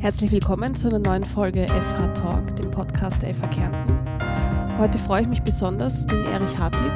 Herzlich 0.00 0.32
willkommen 0.32 0.74
zu 0.74 0.88
einer 0.88 0.98
neuen 0.98 1.26
Folge 1.26 1.66
FH 1.66 2.14
Talk, 2.14 2.56
dem 2.56 2.70
Podcast 2.70 3.20
der 3.20 3.34
FH 3.34 3.48
Kärnten. 3.48 4.78
Heute 4.78 4.98
freue 4.98 5.20
ich 5.20 5.28
mich 5.28 5.42
besonders, 5.42 6.06
den 6.06 6.24
Erich 6.24 6.56
Hartlieb 6.56 6.90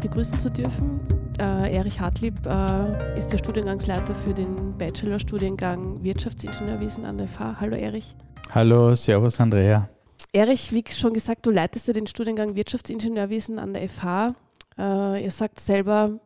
begrüßen 0.00 0.38
zu 0.38 0.50
dürfen. 0.50 0.98
Äh, 1.38 1.76
Erich 1.76 2.00
Hartlieb 2.00 2.34
äh, 2.46 3.18
ist 3.18 3.34
der 3.34 3.36
Studiengangsleiter 3.36 4.14
für 4.14 4.32
den 4.32 4.78
Bachelorstudiengang 4.78 6.02
Wirtschaftsingenieurwesen 6.02 7.04
an 7.04 7.18
der 7.18 7.28
FH. 7.28 7.60
Hallo 7.60 7.76
Erich. 7.76 8.16
Hallo, 8.50 8.94
Servus 8.94 9.38
Andrea. 9.38 9.90
Erich, 10.32 10.72
wie 10.72 10.84
schon 10.88 11.12
gesagt, 11.12 11.44
du 11.44 11.50
leitest 11.50 11.86
ja 11.86 11.92
den 11.92 12.06
Studiengang 12.06 12.54
Wirtschaftsingenieurwesen 12.54 13.58
an 13.58 13.74
der 13.74 13.90
FH. 13.90 14.34
Äh, 14.78 15.22
ihr 15.22 15.30
sagt 15.30 15.60
selber, 15.60 16.18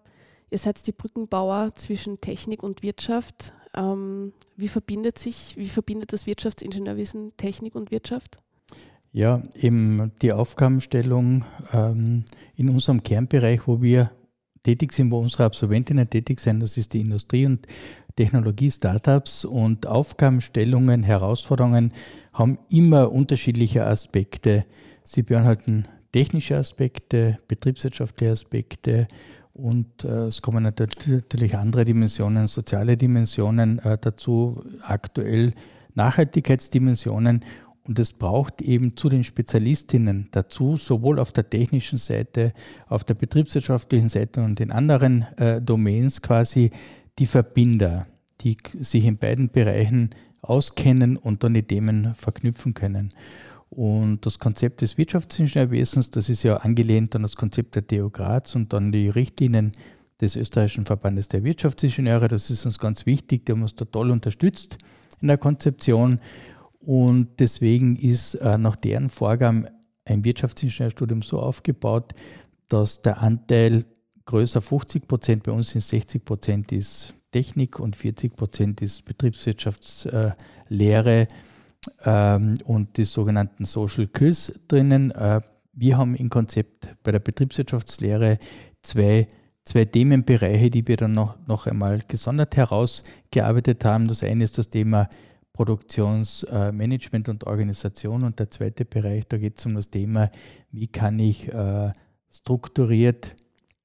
ihr 0.51 0.59
seid 0.59 0.87
die 0.87 0.93
Brückenbauer 0.93 1.75
zwischen 1.75 2.21
Technik 2.21 2.63
und 2.63 2.85
Wirtschaft. 2.85 3.55
Ähm, 3.75 4.33
wie 4.57 4.69
verbindet 4.69 5.19
sich, 5.19 5.57
wie 5.57 5.69
verbindet 5.69 6.13
das 6.13 6.27
Wirtschaftsingenieurwesen 6.27 7.33
Technik 7.37 7.75
und 7.75 7.91
Wirtschaft? 7.91 8.41
Ja, 9.13 9.43
eben 9.55 10.13
die 10.23 10.33
Aufgabenstellung 10.33 11.45
ähm, 11.73 12.25
in 12.57 12.69
unserem 12.69 13.03
Kernbereich, 13.03 13.67
wo 13.67 13.83
wir 13.83 14.13
tätig 14.63 14.93
sind, 14.93 15.11
wo 15.11 15.19
unsere 15.19 15.45
Absolventinnen 15.45 16.09
tätig 16.09 16.41
sind, 16.41 16.61
das 16.61 16.77
ist 16.77 16.93
die 16.93 17.01
Industrie- 17.01 17.47
und 17.47 17.67
Technologie-Startups 18.17 19.45
und 19.45 19.87
Aufgabenstellungen, 19.87 21.03
Herausforderungen 21.03 21.93
haben 22.33 22.59
immer 22.69 23.11
unterschiedliche 23.11 23.87
Aspekte. 23.87 24.65
Sie 25.05 25.23
beinhalten 25.23 25.87
technische 26.13 26.57
Aspekte, 26.57 27.39
betriebswirtschaftliche 27.49 28.33
Aspekte 28.33 29.09
und 29.63 30.05
äh, 30.05 30.27
es 30.27 30.43
kommen 30.43 30.63
natürlich 30.63 31.57
andere 31.57 31.85
Dimensionen, 31.85 32.47
soziale 32.47 32.97
Dimensionen 32.97 33.79
äh, 33.81 33.99
dazu, 34.01 34.65
aktuell 34.83 35.53
Nachhaltigkeitsdimensionen. 35.95 37.41
Und 37.87 37.99
es 37.99 38.13
braucht 38.13 38.63
eben 38.63 38.97
zu 38.97 39.09
den 39.09 39.25
Spezialistinnen 39.25 40.29
dazu, 40.31 40.77
sowohl 40.77 41.19
auf 41.19 41.33
der 41.33 41.49
technischen 41.49 41.99
Seite, 41.99 42.53
auf 42.89 43.05
der 43.05 43.15
betriebswirtschaftlichen 43.15 44.09
Seite 44.09 44.43
und 44.43 44.61
in 44.61 44.71
anderen 44.71 45.23
äh, 45.37 45.61
Domains 45.61 46.23
quasi 46.23 46.71
die 47.19 47.27
Verbinder, 47.27 48.07
die 48.43 48.57
sich 48.81 49.05
in 49.07 49.19
beiden 49.19 49.51
Bereichen 49.51 50.11
auskennen 50.43 51.17
und 51.17 51.43
dann 51.43 51.55
die 51.55 51.63
Themen 51.63 52.15
verknüpfen 52.15 52.75
können. 52.75 53.13
Und 53.71 54.27
das 54.27 54.39
Konzept 54.41 54.83
des 54.83 54.99
Wirtschaftsingenieurwesens, 54.99 56.11
das 56.11 56.29
ist 56.29 56.43
ja 56.43 56.57
angelehnt 56.57 57.15
an 57.15 57.23
das 57.23 57.37
Konzept 57.37 57.77
der 57.77 57.87
TU 57.87 58.11
Graz 58.11 58.57
und 58.57 58.73
dann 58.73 58.91
die 58.91 59.09
Richtlinien 59.09 59.71
des 60.21 60.35
österreichischen 60.37 60.87
Verbandes 60.87 61.29
der 61.29 61.45
Wirtschaftsingenieure. 61.45 62.27
Das 62.27 62.51
ist 62.51 62.67
uns 62.67 62.81
ganz 62.81 63.07
wichtig, 63.07 63.47
die 63.47 63.53
haben 63.53 63.63
uns 63.63 63.77
da 63.77 63.85
toll 63.85 64.11
unterstützt 64.11 64.79
in 65.21 65.29
der 65.29 65.39
Konzeption. 65.39 66.19
Und 66.81 67.39
deswegen 67.39 67.95
ist 67.97 68.35
äh, 68.35 68.59
nach 68.59 68.75
deren 68.75 69.09
Vorgaben 69.09 69.67
ein 70.05 70.25
Wirtschaftsingenieurstudium 70.25 71.23
so 71.23 71.39
aufgebaut, 71.41 72.13
dass 72.69 73.03
der 73.03 73.23
Anteil 73.23 73.85
größer 74.25 74.61
50 74.61 75.07
Prozent, 75.07 75.45
bei 75.45 75.53
uns 75.53 75.71
sind 75.71 75.83
60 75.83 76.25
Prozent 76.25 76.73
ist 76.73 77.15
Technik 77.31 77.79
und 77.79 77.95
40 77.97 78.35
Prozent 78.35 78.83
ist 78.83 79.05
Betriebswirtschaftslehre 79.05 81.29
ähm, 82.05 82.55
und 82.65 82.97
die 82.97 83.05
sogenannten 83.05 83.65
Social 83.65 84.07
Skills 84.07 84.53
drinnen. 84.69 85.11
Äh, 85.13 85.41
wir 85.73 85.97
haben 85.97 86.15
im 86.15 86.29
Konzept 86.29 86.95
bei 87.03 87.13
der 87.13 87.21
Betriebswirtschaftslehre 87.21 88.39
zwei, 88.83 89.29
zwei 89.65 89.85
Themenbereiche, 89.85 90.71
die 90.71 90.87
wir 90.87 90.97
dann 90.97 91.13
noch, 91.13 91.37
noch 91.47 91.67
einmal 91.67 92.01
gesondert 92.07 92.57
herausgearbeitet 92.57 93.85
haben. 93.85 94.09
Das 94.09 94.23
eine 94.23 94.45
ist 94.45 94.59
das 94.59 94.69
Thema 94.69 95.09
Produktionsmanagement 95.53 97.29
und 97.29 97.45
Organisation 97.47 98.25
und 98.25 98.39
der 98.39 98.51
zweite 98.51 98.85
Bereich, 98.85 99.27
da 99.29 99.37
geht 99.37 99.59
es 99.59 99.67
um 99.67 99.75
das 99.75 99.91
Thema, 99.91 100.31
wie 100.71 100.87
kann 100.87 101.19
ich 101.19 101.53
äh, 101.53 101.93
strukturiert 102.31 103.37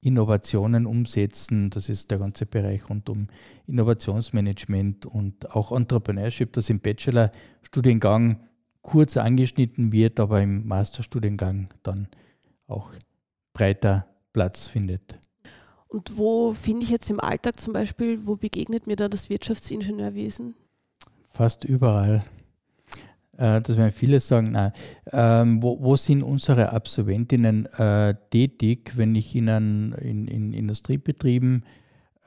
Innovationen 0.05 0.85
umsetzen. 0.85 1.71
Das 1.71 1.89
ist 1.89 2.11
der 2.11 2.19
ganze 2.19 2.45
Bereich 2.45 2.89
rund 2.89 3.09
um 3.09 3.27
Innovationsmanagement 3.66 5.07
und 5.07 5.51
auch 5.51 5.71
Entrepreneurship, 5.71 6.53
das 6.53 6.69
im 6.69 6.79
Bachelorstudiengang 6.79 8.39
kurz 8.83 9.17
angeschnitten 9.17 9.91
wird, 9.91 10.19
aber 10.19 10.44
im 10.44 10.67
Masterstudiengang 10.67 11.69
dann 11.81 12.07
auch 12.67 12.91
breiter 13.53 14.05
Platz 14.31 14.67
findet. 14.67 15.17
Und 15.88 16.17
wo 16.17 16.53
finde 16.53 16.83
ich 16.83 16.89
jetzt 16.89 17.09
im 17.09 17.19
Alltag 17.19 17.59
zum 17.59 17.73
Beispiel, 17.73 18.27
wo 18.27 18.35
begegnet 18.35 18.85
mir 18.85 18.95
da 18.95 19.09
das 19.09 19.29
Wirtschaftsingenieurwesen? 19.29 20.53
Fast 21.31 21.63
überall. 21.63 22.21
Äh, 23.38 23.62
dass 23.62 23.78
wir 23.78 23.91
vieles 23.91 24.28
sagen, 24.28 24.51
nein. 24.51 24.72
Ähm, 25.12 25.62
wo, 25.62 25.78
wo, 25.81 25.97
sind 25.97 26.23
unsere 26.23 26.72
Absolventinnen 26.72 27.66
äh, 27.66 28.16
tätig, 28.29 28.94
wenn 28.96 29.13
ich 29.16 29.35
ihnen 29.35 29.91
in, 29.94 30.28
in 30.28 30.53
Industriebetrieben 30.53 31.66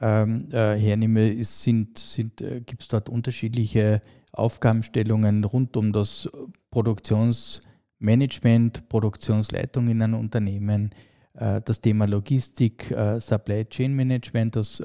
ähm, 0.01 0.49
äh, 0.51 0.75
hernehme, 0.75 1.43
sind, 1.43 1.97
sind, 1.97 2.41
äh, 2.41 2.61
gibt 2.61 2.83
es 2.83 2.89
dort 2.89 3.09
unterschiedliche 3.09 4.01
Aufgabenstellungen 4.33 5.43
rund 5.43 5.75
um 5.77 5.91
das 5.91 6.29
Produktionsmanagement, 6.69 8.87
Produktionsleitung 8.87 9.87
in 9.87 10.03
einem 10.03 10.19
Unternehmen, 10.19 10.91
äh, 11.33 11.59
das 11.65 11.81
Thema 11.81 12.05
Logistik, 12.05 12.91
äh, 12.91 13.19
Supply 13.19 13.65
Chain 13.65 13.95
Management, 13.95 14.55
das 14.55 14.83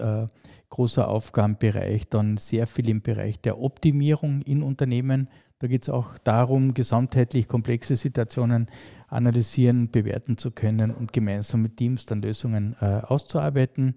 großer 0.71 1.07
Aufgabenbereich, 1.07 2.09
dann 2.09 2.37
sehr 2.37 2.67
viel 2.67 2.89
im 2.89 3.01
Bereich 3.01 3.41
der 3.41 3.61
Optimierung 3.61 4.43
in 4.43 4.65
Unternehmen 4.65 5.29
da 5.59 5.67
geht 5.67 5.83
es 5.83 5.89
auch 5.89 6.19
darum, 6.19 6.75
gesamtheitlich 6.75 7.49
komplexe 7.49 7.97
Situationen 7.97 8.69
analysieren, 9.09 9.91
bewerten 9.91 10.37
zu 10.37 10.51
können 10.51 10.91
und 10.91 11.13
gemeinsam 11.13 11.63
mit 11.63 11.77
Teams 11.77 12.05
dann 12.05 12.23
Lösungen 12.23 12.77
äh, 12.81 12.85
auszuarbeiten. 12.85 13.95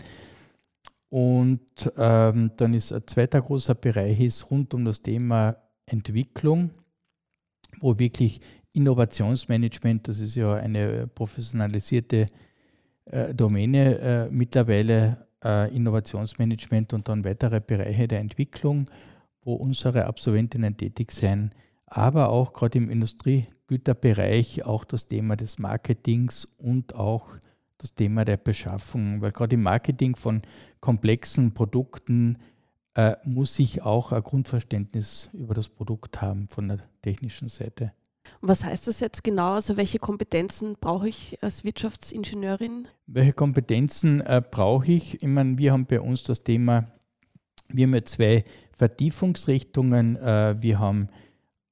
Und 1.09 1.91
ähm, 1.97 2.51
dann 2.57 2.73
ist 2.73 2.91
ein 2.91 3.07
zweiter 3.07 3.41
großer 3.41 3.75
Bereich 3.75 4.19
ist 4.19 4.51
rund 4.51 4.73
um 4.73 4.85
das 4.85 5.01
Thema 5.01 5.57
Entwicklung, 5.85 6.72
wo 7.79 7.97
wirklich 7.97 8.41
Innovationsmanagement, 8.74 10.07
das 10.07 10.19
ist 10.19 10.35
ja 10.35 10.53
eine 10.53 11.07
professionalisierte 11.07 12.28
äh, 13.06 13.34
Domäne 13.34 14.00
äh, 14.00 14.29
mittlerweile, 14.29 15.28
äh, 15.44 15.74
Innovationsmanagement 15.75 16.94
und 16.94 17.07
dann 17.07 17.24
weitere 17.24 17.62
Bereiche 17.62 18.07
der 18.07 18.19
Entwicklung 18.19 18.89
wo 19.47 19.53
unsere 19.53 20.06
Absolventinnen 20.06 20.75
tätig 20.75 21.13
sind, 21.13 21.53
aber 21.85 22.30
auch 22.30 22.52
gerade 22.52 22.78
im 22.80 22.90
Industriegüterbereich 22.90 24.66
auch 24.66 24.84
das 24.84 25.08
Thema 25.08 25.38
des 25.38 25.58
Marketings 25.58 26.46
und 26.58 26.94
auch 26.96 27.38
das 27.78 27.96
Thema 27.96 28.25
der 28.25 28.36
Beschaffung, 28.36 29.22
weil 29.22 29.31
gerade 29.31 29.56
im 29.56 29.63
Marketing 29.63 30.18
von 30.18 30.41
komplexen 30.81 31.53
Produkten 31.53 32.40
äh, 32.96 33.16
muss 33.24 33.57
ich 33.59 33.84
auch 33.84 34.12
ein 34.12 34.22
Grundverständnis 34.22 35.30
über 35.31 35.53
das 35.53 35.69
Produkt 35.69 36.22
haben 36.22 36.50
von 36.50 36.68
der 36.68 36.80
technischen 37.02 37.47
Seite. 37.47 37.94
Was 38.41 38.66
heißt 38.66 38.88
das 38.88 39.00
jetzt 39.00 39.24
genau? 39.24 39.53
Also 39.53 39.78
welche 39.78 40.00
Kompetenzen 40.00 40.75
brauche 40.81 41.07
ich 41.07 41.41
als 41.41 41.63
Wirtschaftsingenieurin? 41.63 42.90
Welche 43.06 43.31
Kompetenzen 43.31 44.19
äh, 44.19 44.41
brauche 44.41 44.91
ich? 44.91 45.22
Ich 45.22 45.28
meine, 45.28 45.57
wir 45.57 45.72
haben 45.72 45.86
bei 45.86 46.02
uns 46.02 46.24
das 46.24 46.44
Thema, 46.44 46.91
wir 47.69 47.86
haben 47.86 47.94
ja 47.94 48.03
zwei 48.03 48.44
Vertiefungsrichtungen. 48.78 50.16
Äh, 50.18 50.56
wir 50.62 50.80
haben, 50.80 51.10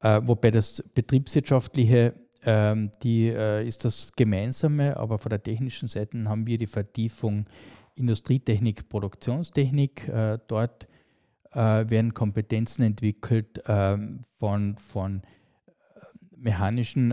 äh, 0.02 0.22
wobei 0.24 0.52
das 0.52 0.84
betriebswirtschaftliche, 0.94 2.14
ähm, 2.44 2.92
die 3.04 3.28
äh, 3.28 3.66
ist 3.66 3.86
das 3.86 4.12
Gemeinsame, 4.16 4.98
aber 4.98 5.20
von 5.20 5.30
der 5.30 5.42
technischen 5.42 5.88
Seite 5.88 6.28
haben 6.28 6.48
wir 6.48 6.58
die 6.58 6.68
Vertiefung 6.68 7.46
Industrietechnik, 7.98 8.90
Produktionstechnik. 8.90 10.12
dort 10.50 10.86
werden 11.54 12.14
Kompetenzen 12.14 12.84
entwickelt 12.84 13.64
ähm, 13.68 14.26
von, 14.38 14.76
von 14.76 15.22
mechanischen 16.36 17.12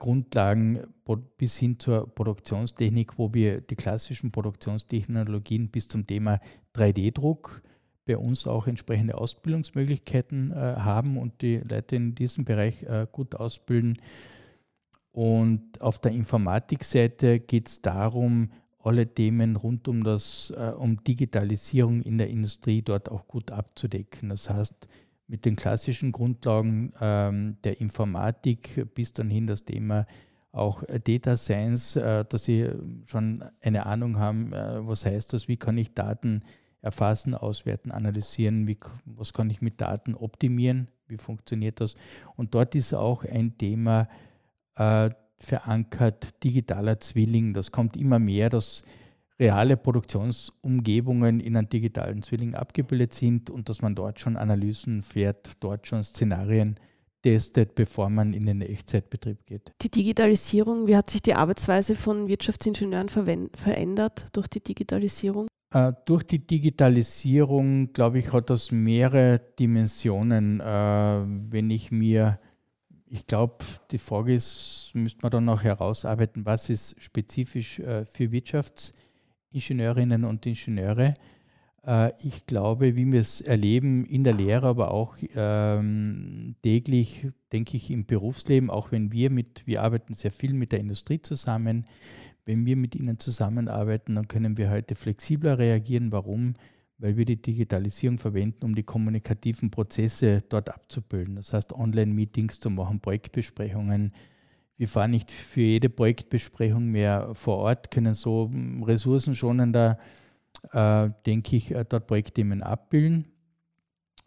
Grundlagen 0.00 0.80
bis 1.38 1.56
hin 1.58 1.78
zur 1.78 2.12
Produktionstechnik, 2.12 3.16
wo 3.18 3.32
wir 3.32 3.60
die 3.60 3.76
klassischen 3.76 4.32
Produktionstechnologien 4.32 5.68
bis 5.68 5.86
zum 5.86 6.04
Thema 6.04 6.40
3D-Druck 6.74 7.62
bei 8.06 8.18
uns 8.18 8.46
auch 8.46 8.66
entsprechende 8.66 9.16
Ausbildungsmöglichkeiten 9.16 10.52
äh, 10.52 10.54
haben 10.54 11.16
und 11.16 11.40
die 11.42 11.58
Leute 11.58 11.96
in 11.96 12.14
diesem 12.14 12.44
Bereich 12.44 12.82
äh, 12.82 13.06
gut 13.10 13.34
ausbilden. 13.34 13.98
Und 15.12 15.80
auf 15.80 16.00
der 16.00 16.12
Informatikseite 16.12 17.40
geht 17.40 17.68
es 17.68 17.82
darum, 17.82 18.50
alle 18.82 19.06
Themen 19.06 19.56
rund 19.56 19.88
um 19.88 20.04
das, 20.04 20.52
äh, 20.56 20.72
um 20.76 21.02
Digitalisierung 21.04 22.02
in 22.02 22.18
der 22.18 22.28
Industrie 22.28 22.82
dort 22.82 23.10
auch 23.10 23.26
gut 23.26 23.50
abzudecken. 23.50 24.28
Das 24.28 24.50
heißt, 24.50 24.88
mit 25.26 25.44
den 25.44 25.56
klassischen 25.56 26.12
Grundlagen 26.12 26.92
ähm, 27.00 27.56
der 27.64 27.80
Informatik 27.80 28.86
bis 28.94 29.12
dann 29.12 29.30
hin 29.30 29.46
das 29.46 29.64
Thema 29.64 30.06
auch 30.52 30.84
Data 31.04 31.36
Science, 31.36 31.96
äh, 31.96 32.24
dass 32.24 32.44
sie 32.44 32.68
schon 33.06 33.44
eine 33.60 33.86
Ahnung 33.86 34.18
haben, 34.18 34.52
äh, 34.52 34.86
was 34.86 35.06
heißt 35.06 35.32
das, 35.32 35.48
wie 35.48 35.56
kann 35.56 35.78
ich 35.78 35.94
Daten 35.94 36.42
erfassen, 36.84 37.34
auswerten, 37.34 37.90
analysieren, 37.90 38.66
wie, 38.66 38.78
was 39.04 39.32
kann 39.32 39.50
ich 39.50 39.60
mit 39.60 39.80
Daten 39.80 40.14
optimieren 40.14 40.88
wie 41.08 41.18
funktioniert 41.18 41.80
das. 41.80 41.94
Und 42.36 42.54
dort 42.54 42.74
ist 42.74 42.94
auch 42.94 43.24
ein 43.24 43.56
Thema 43.58 44.08
äh, 44.76 45.10
verankert, 45.38 46.42
digitaler 46.42 47.00
Zwilling. 47.00 47.52
Das 47.52 47.72
kommt 47.72 47.96
immer 47.96 48.18
mehr, 48.18 48.48
dass 48.50 48.82
reale 49.38 49.76
Produktionsumgebungen 49.76 51.40
in 51.40 51.56
einem 51.56 51.68
digitalen 51.68 52.22
Zwilling 52.22 52.54
abgebildet 52.54 53.12
sind 53.12 53.50
und 53.50 53.68
dass 53.68 53.82
man 53.82 53.94
dort 53.94 54.20
schon 54.20 54.36
Analysen 54.36 55.02
fährt, 55.02 55.52
dort 55.60 55.86
schon 55.86 56.02
Szenarien 56.02 56.78
testet, 57.22 57.74
bevor 57.74 58.10
man 58.10 58.32
in 58.32 58.46
den 58.46 58.60
Echtzeitbetrieb 58.60 59.44
geht. 59.46 59.72
Die 59.82 59.90
Digitalisierung, 59.90 60.86
wie 60.86 60.96
hat 60.96 61.10
sich 61.10 61.22
die 61.22 61.34
Arbeitsweise 61.34 61.96
von 61.96 62.28
Wirtschaftsingenieuren 62.28 63.08
verändert 63.08 64.26
durch 64.32 64.46
die 64.46 64.62
Digitalisierung? 64.62 65.48
Äh, 65.74 65.92
durch 66.04 66.22
die 66.22 66.38
Digitalisierung, 66.38 67.92
glaube 67.92 68.20
ich, 68.20 68.32
hat 68.32 68.48
das 68.48 68.70
mehrere 68.70 69.40
Dimensionen. 69.58 70.60
Äh, 70.60 70.64
wenn 70.64 71.68
ich 71.68 71.90
mir, 71.90 72.38
ich 73.06 73.26
glaube, 73.26 73.64
die 73.90 73.98
Frage 73.98 74.34
ist, 74.34 74.92
müsste 74.94 75.22
man 75.22 75.32
dann 75.32 75.44
noch 75.46 75.64
herausarbeiten, 75.64 76.46
was 76.46 76.70
ist 76.70 77.02
spezifisch 77.02 77.80
äh, 77.80 78.04
für 78.04 78.30
Wirtschaftsingenieurinnen 78.30 80.24
und 80.24 80.46
Ingenieure. 80.46 81.14
Ich 82.22 82.46
glaube, 82.46 82.96
wie 82.96 83.12
wir 83.12 83.20
es 83.20 83.42
erleben 83.42 84.06
in 84.06 84.24
der 84.24 84.32
Lehre, 84.32 84.68
aber 84.68 84.90
auch 84.90 85.18
ähm, 85.34 86.56
täglich, 86.62 87.28
denke 87.52 87.76
ich, 87.76 87.90
im 87.90 88.06
Berufsleben, 88.06 88.70
auch 88.70 88.90
wenn 88.90 89.12
wir 89.12 89.28
mit, 89.28 89.66
wir 89.66 89.82
arbeiten 89.82 90.14
sehr 90.14 90.30
viel 90.30 90.54
mit 90.54 90.72
der 90.72 90.80
Industrie 90.80 91.20
zusammen, 91.20 91.84
wenn 92.44 92.66
wir 92.66 92.76
mit 92.76 92.94
ihnen 92.94 93.18
zusammenarbeiten, 93.18 94.14
dann 94.14 94.28
können 94.28 94.56
wir 94.56 94.70
heute 94.70 94.94
flexibler 94.94 95.58
reagieren. 95.58 96.12
Warum? 96.12 96.54
Weil 96.98 97.16
wir 97.16 97.24
die 97.24 97.40
Digitalisierung 97.40 98.18
verwenden, 98.18 98.64
um 98.64 98.74
die 98.74 98.82
kommunikativen 98.82 99.70
Prozesse 99.70 100.42
dort 100.48 100.70
abzubilden. 100.70 101.36
Das 101.36 101.52
heißt, 101.52 101.72
Online-Meetings 101.72 102.60
zu 102.60 102.70
machen, 102.70 103.00
Projektbesprechungen. 103.00 104.12
Wir 104.76 104.88
fahren 104.88 105.12
nicht 105.12 105.30
für 105.30 105.60
jede 105.60 105.88
Projektbesprechung 105.88 106.86
mehr 106.86 107.34
vor 107.34 107.58
Ort, 107.58 107.90
können 107.90 108.14
so 108.14 108.50
ressourcenschonender, 108.82 109.98
äh, 110.72 111.10
denke 111.26 111.56
ich, 111.56 111.70
äh, 111.74 111.84
dort 111.88 112.06
Projektthemen 112.06 112.62
abbilden. 112.62 113.26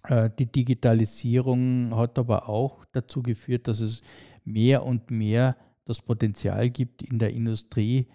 Äh, 0.03 0.29
die 0.37 0.51
Digitalisierung 0.51 1.95
hat 1.95 2.17
aber 2.17 2.49
auch 2.49 2.85
dazu 2.93 3.21
geführt, 3.21 3.67
dass 3.67 3.81
es 3.81 4.01
mehr 4.43 4.85
und 4.85 5.11
mehr 5.11 5.57
das 5.87 6.01
Potenzial 6.01 6.69
gibt 6.69 7.01
in 7.01 7.17
der 7.17 7.31
Industrie, 7.31 8.07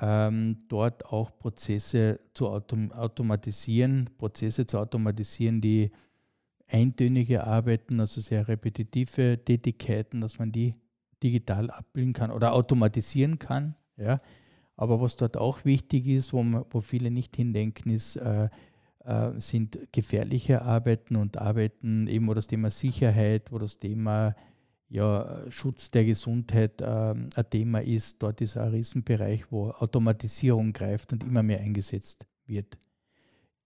ähm, 0.00 0.58
dort 0.68 1.06
auch 1.06 1.36
Prozesse 1.38 2.20
zu 2.34 2.48
autom 2.48 2.92
automatisieren, 2.92 4.10
Prozesse 4.18 4.66
zu 4.66 4.78
automatisieren, 4.78 5.60
die 5.60 5.90
eintönige 6.68 7.44
arbeiten, 7.44 8.00
also 8.00 8.20
sehr 8.20 8.46
repetitive 8.48 9.40
Tätigkeiten, 9.44 10.20
dass 10.20 10.38
man 10.38 10.52
die 10.52 10.74
digital 11.22 11.70
abbilden 11.70 12.12
kann 12.12 12.30
oder 12.30 12.52
automatisieren 12.52 13.38
kann. 13.38 13.76
Ja. 13.96 14.18
Aber 14.76 15.00
was 15.00 15.16
dort 15.16 15.36
auch 15.36 15.64
wichtig 15.64 16.06
ist, 16.06 16.32
wo, 16.32 16.42
man, 16.42 16.64
wo 16.70 16.80
viele 16.80 17.10
nicht 17.10 17.36
hindenken, 17.36 17.90
ist, 17.90 18.16
äh, 18.16 18.48
äh, 19.04 19.40
sind 19.40 19.78
gefährliche 19.92 20.62
Arbeiten 20.62 21.16
und 21.16 21.38
Arbeiten, 21.38 22.06
eben 22.06 22.26
wo 22.28 22.34
das 22.34 22.46
Thema 22.46 22.70
Sicherheit, 22.70 23.52
wo 23.52 23.58
das 23.58 23.78
Thema 23.78 24.34
ja, 24.90 25.44
Schutz 25.50 25.90
der 25.90 26.04
Gesundheit 26.04 26.80
äh, 26.80 26.84
ein 26.84 27.50
Thema 27.50 27.80
ist. 27.80 28.22
Dort 28.22 28.40
ist 28.40 28.56
ein 28.56 28.70
Riesenbereich, 28.70 29.50
wo 29.50 29.70
Automatisierung 29.70 30.72
greift 30.72 31.12
und 31.12 31.22
immer 31.22 31.42
mehr 31.42 31.60
eingesetzt 31.60 32.26
wird. 32.44 32.76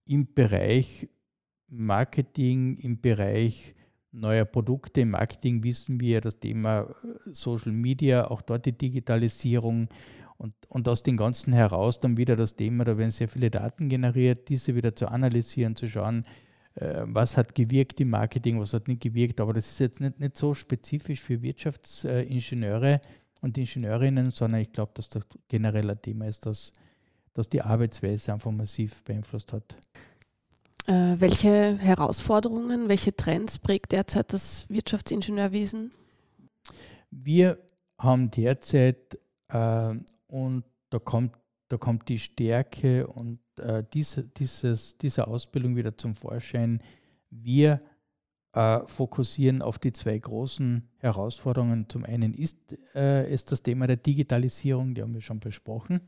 Im 0.05 0.33
Bereich 0.33 1.09
Marketing, 1.67 2.77
im 2.77 3.01
Bereich 3.01 3.75
neuer 4.11 4.45
Produkte, 4.45 5.01
im 5.01 5.09
Marketing 5.09 5.63
wissen 5.63 5.99
wir 5.99 6.21
das 6.21 6.39
Thema 6.39 6.81
äh, 6.81 7.33
Social 7.33 7.73
Media, 7.73 8.29
auch 8.29 8.43
dort 8.43 8.67
die 8.67 8.77
Digitalisierung 8.77 9.89
und, 10.37 10.53
und 10.67 10.87
aus 10.87 11.01
den 11.01 11.17
Ganzen 11.17 11.53
heraus 11.53 11.99
dann 11.99 12.17
wieder 12.17 12.35
das 12.35 12.55
Thema, 12.55 12.83
da 12.83 12.97
werden 12.97 13.11
sehr 13.11 13.29
viele 13.29 13.49
Daten 13.49 13.89
generiert, 13.89 14.49
diese 14.49 14.75
wieder 14.75 14.95
zu 14.95 15.07
analysieren, 15.07 15.75
zu 15.75 15.87
schauen, 15.87 16.23
was 16.75 17.37
hat 17.37 17.55
gewirkt 17.55 17.99
im 18.01 18.09
Marketing, 18.09 18.59
was 18.59 18.73
hat 18.73 18.87
nicht 18.87 19.01
gewirkt. 19.01 19.39
Aber 19.39 19.53
das 19.53 19.69
ist 19.69 19.79
jetzt 19.79 20.01
nicht, 20.01 20.19
nicht 20.19 20.35
so 20.35 20.53
spezifisch 20.53 21.21
für 21.21 21.41
Wirtschaftsingenieure 21.41 22.99
und 23.41 23.57
Ingenieurinnen, 23.57 24.31
sondern 24.31 24.61
ich 24.61 24.73
glaube, 24.73 24.91
dass 24.95 25.09
das 25.09 25.23
generell 25.47 25.89
ein 25.89 26.01
Thema 26.01 26.27
ist, 26.27 26.45
dass, 26.45 26.73
dass 27.33 27.47
die 27.47 27.61
Arbeitsweise 27.61 28.33
einfach 28.33 28.51
massiv 28.51 29.03
beeinflusst 29.03 29.53
hat. 29.53 29.77
Äh, 30.87 31.15
welche 31.19 31.77
Herausforderungen, 31.77 32.89
welche 32.89 33.15
Trends 33.15 33.57
prägt 33.57 33.91
derzeit 33.91 34.33
das 34.33 34.69
Wirtschaftsingenieurwesen? 34.69 35.91
Wir 37.09 37.57
haben 37.97 38.29
derzeit, 38.31 39.17
äh, 39.47 39.95
und 40.27 40.63
da 40.89 40.99
kommt, 40.99 41.35
da 41.69 41.77
kommt 41.77 42.07
die 42.09 42.19
Stärke 42.19 43.07
und 43.07 43.39
äh, 43.59 43.83
diese, 43.93 44.23
dieses, 44.23 44.97
diese 44.97 45.27
Ausbildung 45.27 45.75
wieder 45.75 45.97
zum 45.97 46.15
Vorschein. 46.15 46.81
Wir 47.29 47.79
äh, 48.53 48.79
fokussieren 48.87 49.61
auf 49.61 49.79
die 49.79 49.91
zwei 49.91 50.17
großen 50.17 50.87
Herausforderungen. 50.97 51.89
Zum 51.89 52.05
einen 52.05 52.33
ist 52.33 52.57
äh, 52.95 53.29
es 53.29 53.45
das 53.45 53.61
Thema 53.61 53.87
der 53.87 53.97
Digitalisierung, 53.97 54.95
die 54.95 55.01
haben 55.01 55.13
wir 55.13 55.21
schon 55.21 55.39
besprochen. 55.39 56.01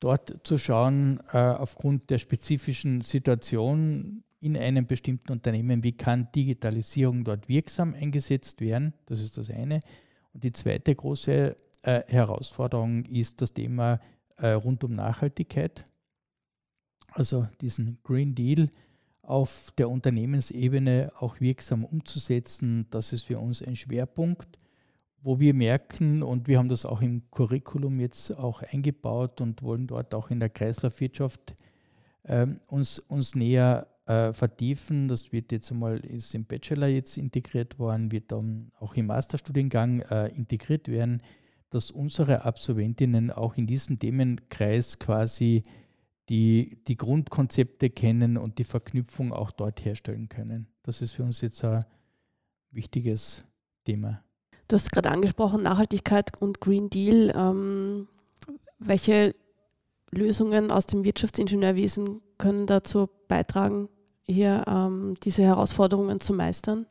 Dort 0.00 0.46
zu 0.46 0.58
schauen, 0.58 1.20
äh, 1.32 1.38
aufgrund 1.38 2.10
der 2.10 2.18
spezifischen 2.18 3.00
Situation 3.00 4.22
in 4.40 4.56
einem 4.56 4.86
bestimmten 4.86 5.32
Unternehmen, 5.32 5.82
wie 5.82 5.92
kann 5.92 6.30
Digitalisierung 6.32 7.24
dort 7.24 7.48
wirksam 7.48 7.94
eingesetzt 7.94 8.60
werden. 8.60 8.94
Das 9.06 9.20
ist 9.20 9.36
das 9.36 9.50
eine. 9.50 9.80
Und 10.32 10.44
die 10.44 10.52
zweite 10.52 10.94
große 10.94 11.56
äh, 11.82 12.02
Herausforderung 12.06 13.04
ist 13.06 13.40
das 13.40 13.52
Thema 13.52 14.00
äh, 14.36 14.50
rund 14.50 14.84
um 14.84 14.94
Nachhaltigkeit 14.94 15.84
also 17.18 17.48
diesen 17.60 17.98
Green 18.04 18.34
Deal 18.34 18.70
auf 19.22 19.72
der 19.76 19.90
Unternehmensebene 19.90 21.12
auch 21.18 21.40
wirksam 21.40 21.84
umzusetzen, 21.84 22.86
das 22.90 23.12
ist 23.12 23.24
für 23.24 23.40
uns 23.40 23.60
ein 23.60 23.76
Schwerpunkt, 23.76 24.56
wo 25.20 25.40
wir 25.40 25.52
merken, 25.52 26.22
und 26.22 26.46
wir 26.46 26.58
haben 26.58 26.68
das 26.68 26.86
auch 26.86 27.02
im 27.02 27.28
Curriculum 27.30 27.98
jetzt 27.98 28.30
auch 28.38 28.62
eingebaut 28.62 29.40
und 29.40 29.62
wollen 29.62 29.88
dort 29.88 30.14
auch 30.14 30.30
in 30.30 30.38
der 30.38 30.48
Kreislaufwirtschaft 30.48 31.56
äh, 32.22 32.46
uns, 32.68 33.00
uns 33.00 33.34
näher 33.34 33.88
äh, 34.06 34.32
vertiefen. 34.32 35.08
Das 35.08 35.32
wird 35.32 35.50
jetzt 35.50 35.72
einmal, 35.72 35.98
ist 35.98 36.34
im 36.36 36.44
Bachelor 36.44 36.86
jetzt 36.86 37.18
integriert 37.18 37.80
worden, 37.80 38.12
wird 38.12 38.30
dann 38.30 38.70
auch 38.78 38.94
im 38.94 39.06
Masterstudiengang 39.06 40.02
äh, 40.02 40.28
integriert 40.28 40.86
werden, 40.86 41.20
dass 41.70 41.90
unsere 41.90 42.44
Absolventinnen 42.44 43.32
auch 43.32 43.56
in 43.56 43.66
diesem 43.66 43.98
Themenkreis 43.98 45.00
quasi 45.00 45.64
die 46.28 46.78
die 46.86 46.96
Grundkonzepte 46.96 47.90
kennen 47.90 48.36
und 48.36 48.58
die 48.58 48.64
Verknüpfung 48.64 49.32
auch 49.32 49.50
dort 49.50 49.84
herstellen 49.84 50.28
können. 50.28 50.66
Das 50.82 51.00
ist 51.00 51.12
für 51.12 51.22
uns 51.22 51.40
jetzt 51.40 51.64
ein 51.64 51.84
wichtiges 52.70 53.44
Thema. 53.84 54.22
Du 54.68 54.76
hast 54.76 54.92
gerade 54.92 55.10
angesprochen, 55.10 55.62
Nachhaltigkeit 55.62 56.40
und 56.42 56.60
Green 56.60 56.90
Deal. 56.90 57.32
Ähm, 57.34 58.08
welche 58.78 59.34
Lösungen 60.10 60.70
aus 60.70 60.86
dem 60.86 61.04
Wirtschaftsingenieurwesen 61.04 62.20
können 62.36 62.66
dazu 62.66 63.08
beitragen, 63.28 63.88
hier 64.22 64.64
ähm, 64.66 65.14
diese 65.22 65.42
Herausforderungen 65.42 66.20
zu 66.20 66.34
meistern? 66.34 66.86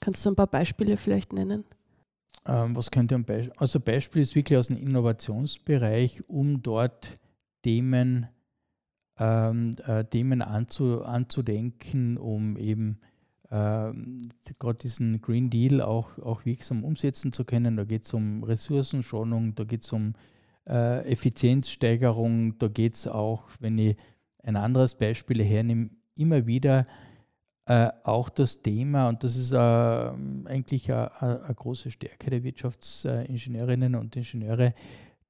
Kannst 0.00 0.24
du 0.24 0.30
ein 0.30 0.36
paar 0.36 0.48
Beispiele 0.48 0.96
vielleicht 0.96 1.32
nennen? 1.32 1.64
Ähm, 2.44 2.76
was 2.76 2.90
könnte 2.90 3.14
ein 3.14 3.24
Beispiel? 3.24 3.52
Also 3.56 3.80
Beispiel 3.80 4.22
ist 4.22 4.34
wirklich 4.34 4.58
aus 4.58 4.66
dem 4.66 4.76
Innovationsbereich, 4.76 6.28
um 6.28 6.62
dort 6.62 7.14
Themen 7.62 8.28
ähm, 9.18 9.72
äh, 9.86 10.04
Themen 10.04 10.42
anzu, 10.42 11.04
anzudenken, 11.04 12.16
um 12.18 12.56
eben 12.56 12.98
ähm, 13.50 14.18
gerade 14.58 14.78
diesen 14.78 15.20
Green 15.20 15.50
Deal 15.50 15.80
auch, 15.80 16.18
auch 16.18 16.44
wirksam 16.44 16.84
umsetzen 16.84 17.32
zu 17.32 17.44
können. 17.44 17.76
Da 17.76 17.84
geht 17.84 18.04
es 18.04 18.12
um 18.12 18.42
Ressourcenschonung, 18.42 19.54
da 19.54 19.64
geht 19.64 19.82
es 19.82 19.92
um 19.92 20.14
äh, 20.68 21.10
Effizienzsteigerung, 21.10 22.58
da 22.58 22.68
geht 22.68 22.94
es 22.94 23.06
auch, 23.06 23.44
wenn 23.60 23.78
ich 23.78 23.96
ein 24.42 24.56
anderes 24.56 24.94
Beispiel 24.94 25.42
hernehme, 25.44 25.90
immer 26.16 26.46
wieder 26.46 26.86
äh, 27.66 27.90
auch 28.04 28.28
das 28.28 28.62
Thema, 28.62 29.08
und 29.08 29.24
das 29.24 29.36
ist 29.36 29.52
äh, 29.52 29.56
eigentlich 29.56 30.92
eine 30.92 31.54
große 31.54 31.90
Stärke 31.90 32.30
der 32.30 32.42
Wirtschaftsingenieurinnen 32.44 33.94
und 33.96 34.16
Ingenieure, 34.16 34.74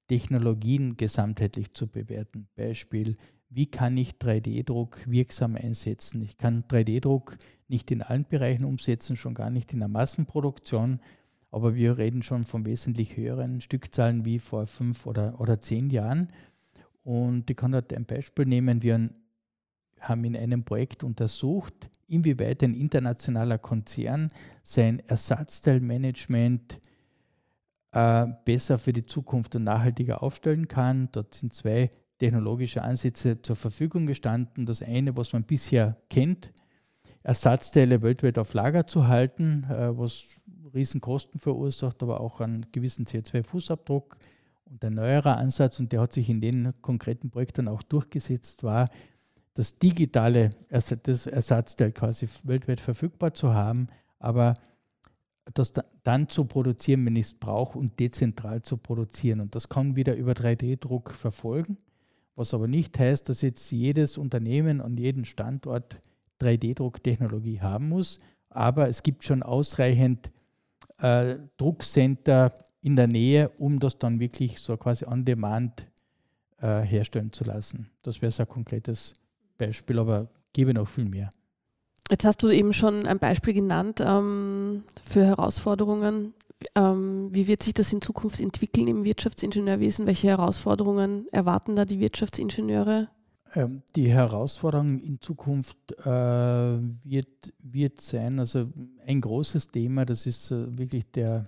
Technologien 0.06 0.96
gesamtheitlich 0.96 1.72
zu 1.72 1.88
bewerten. 1.88 2.46
Beispiel 2.54 3.16
wie 3.48 3.66
kann 3.66 3.96
ich 3.96 4.12
3D-Druck 4.12 5.10
wirksam 5.10 5.56
einsetzen. 5.56 6.22
Ich 6.22 6.36
kann 6.38 6.64
3D-Druck 6.64 7.38
nicht 7.68 7.90
in 7.90 8.02
allen 8.02 8.24
Bereichen 8.24 8.64
umsetzen, 8.64 9.16
schon 9.16 9.34
gar 9.34 9.50
nicht 9.50 9.72
in 9.72 9.80
der 9.80 9.88
Massenproduktion, 9.88 11.00
aber 11.50 11.74
wir 11.74 11.96
reden 11.96 12.22
schon 12.22 12.44
von 12.44 12.66
wesentlich 12.66 13.16
höheren 13.16 13.60
Stückzahlen 13.60 14.24
wie 14.24 14.38
vor 14.38 14.66
fünf 14.66 15.06
oder, 15.06 15.40
oder 15.40 15.60
zehn 15.60 15.90
Jahren. 15.90 16.30
Und 17.02 17.48
ich 17.48 17.56
kann 17.56 17.72
dort 17.72 17.92
ein 17.92 18.04
Beispiel 18.04 18.46
nehmen. 18.46 18.82
Wir 18.82 19.10
haben 20.00 20.24
in 20.24 20.36
einem 20.36 20.64
Projekt 20.64 21.04
untersucht, 21.04 21.88
inwieweit 22.08 22.62
ein 22.62 22.74
internationaler 22.74 23.58
Konzern 23.58 24.32
sein 24.62 25.00
Ersatzteilmanagement 25.06 26.80
äh, 27.92 28.26
besser 28.44 28.76
für 28.76 28.92
die 28.92 29.06
Zukunft 29.06 29.54
und 29.56 29.64
nachhaltiger 29.64 30.22
aufstellen 30.22 30.68
kann. 30.68 31.08
Dort 31.12 31.34
sind 31.34 31.54
zwei 31.54 31.90
technologische 32.18 32.82
Ansätze 32.82 33.42
zur 33.42 33.56
Verfügung 33.56 34.06
gestanden. 34.06 34.66
Das 34.66 34.82
eine, 34.82 35.16
was 35.16 35.32
man 35.32 35.44
bisher 35.44 35.96
kennt, 36.10 36.52
Ersatzteile 37.22 38.02
weltweit 38.02 38.38
auf 38.38 38.54
Lager 38.54 38.86
zu 38.86 39.08
halten, 39.08 39.64
äh, 39.64 39.96
was 39.98 40.40
Riesenkosten 40.74 41.40
verursacht, 41.40 42.02
aber 42.02 42.20
auch 42.20 42.40
einen 42.40 42.66
gewissen 42.70 43.06
CO2-Fußabdruck. 43.06 44.16
Und 44.64 44.84
ein 44.84 44.94
neuerer 44.94 45.36
Ansatz, 45.36 45.80
und 45.80 45.92
der 45.92 46.00
hat 46.00 46.12
sich 46.12 46.28
in 46.28 46.40
den 46.40 46.72
konkreten 46.82 47.30
Projekten 47.30 47.68
auch 47.68 47.82
durchgesetzt, 47.82 48.62
war, 48.62 48.90
das 49.54 49.78
digitale 49.78 50.50
Ersatzteil 50.68 51.92
quasi 51.92 52.28
weltweit 52.44 52.80
verfügbar 52.80 53.32
zu 53.32 53.54
haben, 53.54 53.88
aber 54.18 54.54
das 55.54 55.72
dann 56.02 56.28
zu 56.28 56.44
produzieren, 56.44 57.06
wenn 57.06 57.16
ich 57.16 57.26
es 57.26 57.34
brauche, 57.34 57.78
und 57.78 57.98
dezentral 57.98 58.62
zu 58.62 58.76
produzieren. 58.76 59.40
Und 59.40 59.54
das 59.54 59.68
kann 59.68 59.96
wieder 59.96 60.14
über 60.14 60.32
3D-Druck 60.32 61.10
verfolgen, 61.10 61.78
was 62.36 62.54
aber 62.54 62.68
nicht 62.68 62.98
heißt, 62.98 63.28
dass 63.28 63.40
jetzt 63.40 63.70
jedes 63.70 64.18
Unternehmen 64.18 64.80
an 64.80 64.96
jedem 64.96 65.24
Standort 65.24 65.98
3D-Drucktechnologie 66.40 67.60
haben 67.60 67.88
muss. 67.88 68.18
Aber 68.50 68.88
es 68.88 69.02
gibt 69.02 69.24
schon 69.24 69.42
ausreichend 69.42 70.30
äh, 70.98 71.36
Druckcenter 71.56 72.54
in 72.82 72.94
der 72.94 73.06
Nähe, 73.06 73.48
um 73.58 73.80
das 73.80 73.98
dann 73.98 74.20
wirklich 74.20 74.60
so 74.60 74.76
quasi 74.76 75.06
on 75.06 75.24
demand 75.24 75.88
äh, 76.58 76.82
herstellen 76.82 77.32
zu 77.32 77.44
lassen. 77.44 77.90
Das 78.02 78.22
wäre 78.22 78.32
so 78.32 78.42
ein 78.42 78.48
konkretes 78.48 79.14
Beispiel, 79.58 79.98
aber 79.98 80.28
gebe 80.52 80.72
noch 80.74 80.86
viel 80.86 81.06
mehr. 81.06 81.30
Jetzt 82.10 82.24
hast 82.24 82.42
du 82.42 82.50
eben 82.50 82.72
schon 82.72 83.06
ein 83.06 83.18
Beispiel 83.18 83.54
genannt 83.54 84.00
ähm, 84.00 84.84
für 85.02 85.24
Herausforderungen. 85.24 86.34
Ähm, 86.74 87.28
wie 87.32 87.46
wird 87.46 87.62
sich 87.62 87.74
das 87.74 87.92
in 87.92 88.00
Zukunft 88.00 88.40
entwickeln 88.40 88.88
im 88.88 89.04
Wirtschaftsingenieurwesen? 89.04 90.06
Welche 90.06 90.28
Herausforderungen 90.28 91.26
erwarten 91.30 91.76
da 91.76 91.84
die 91.84 92.00
Wirtschaftsingenieure? 92.00 93.08
Ähm, 93.54 93.82
die 93.94 94.08
Herausforderung 94.08 94.98
in 95.00 95.20
Zukunft 95.20 95.78
äh, 96.00 96.04
wird, 96.04 97.52
wird 97.58 98.00
sein, 98.00 98.38
also 98.38 98.68
ein 99.06 99.20
großes 99.20 99.68
Thema, 99.68 100.04
das 100.04 100.26
ist 100.26 100.50
äh, 100.50 100.78
wirklich 100.78 101.10
der 101.12 101.44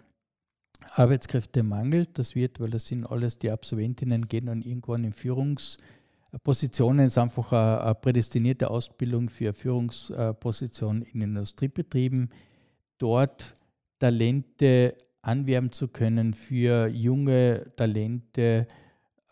Arbeitskräftemangel. 0.93 2.07
Das 2.12 2.35
wird, 2.35 2.61
weil 2.61 2.71
das 2.71 2.87
sind 2.87 3.11
alles 3.11 3.38
die 3.38 3.50
Absolventinnen, 3.50 4.29
gehen 4.29 4.47
dann 4.47 4.62
irgendwann 4.62 5.05
in 5.05 5.12
Führungspositionen. 5.12 7.07
Es 7.07 7.15
ist 7.15 7.19
einfach 7.19 7.53
eine 7.53 7.95
prädestinierte 7.95 8.71
Ausbildung 8.71 9.29
für 9.29 9.53
Führungspositionen 9.53 11.03
in 11.03 11.23
Industriebetrieben. 11.23 12.31
Dort 12.99 13.55
Talente 13.99 14.97
anwerben 15.23 15.73
zu 15.73 15.88
können 15.88 16.35
für 16.35 16.87
junge 16.87 17.73
Talente, 17.76 18.67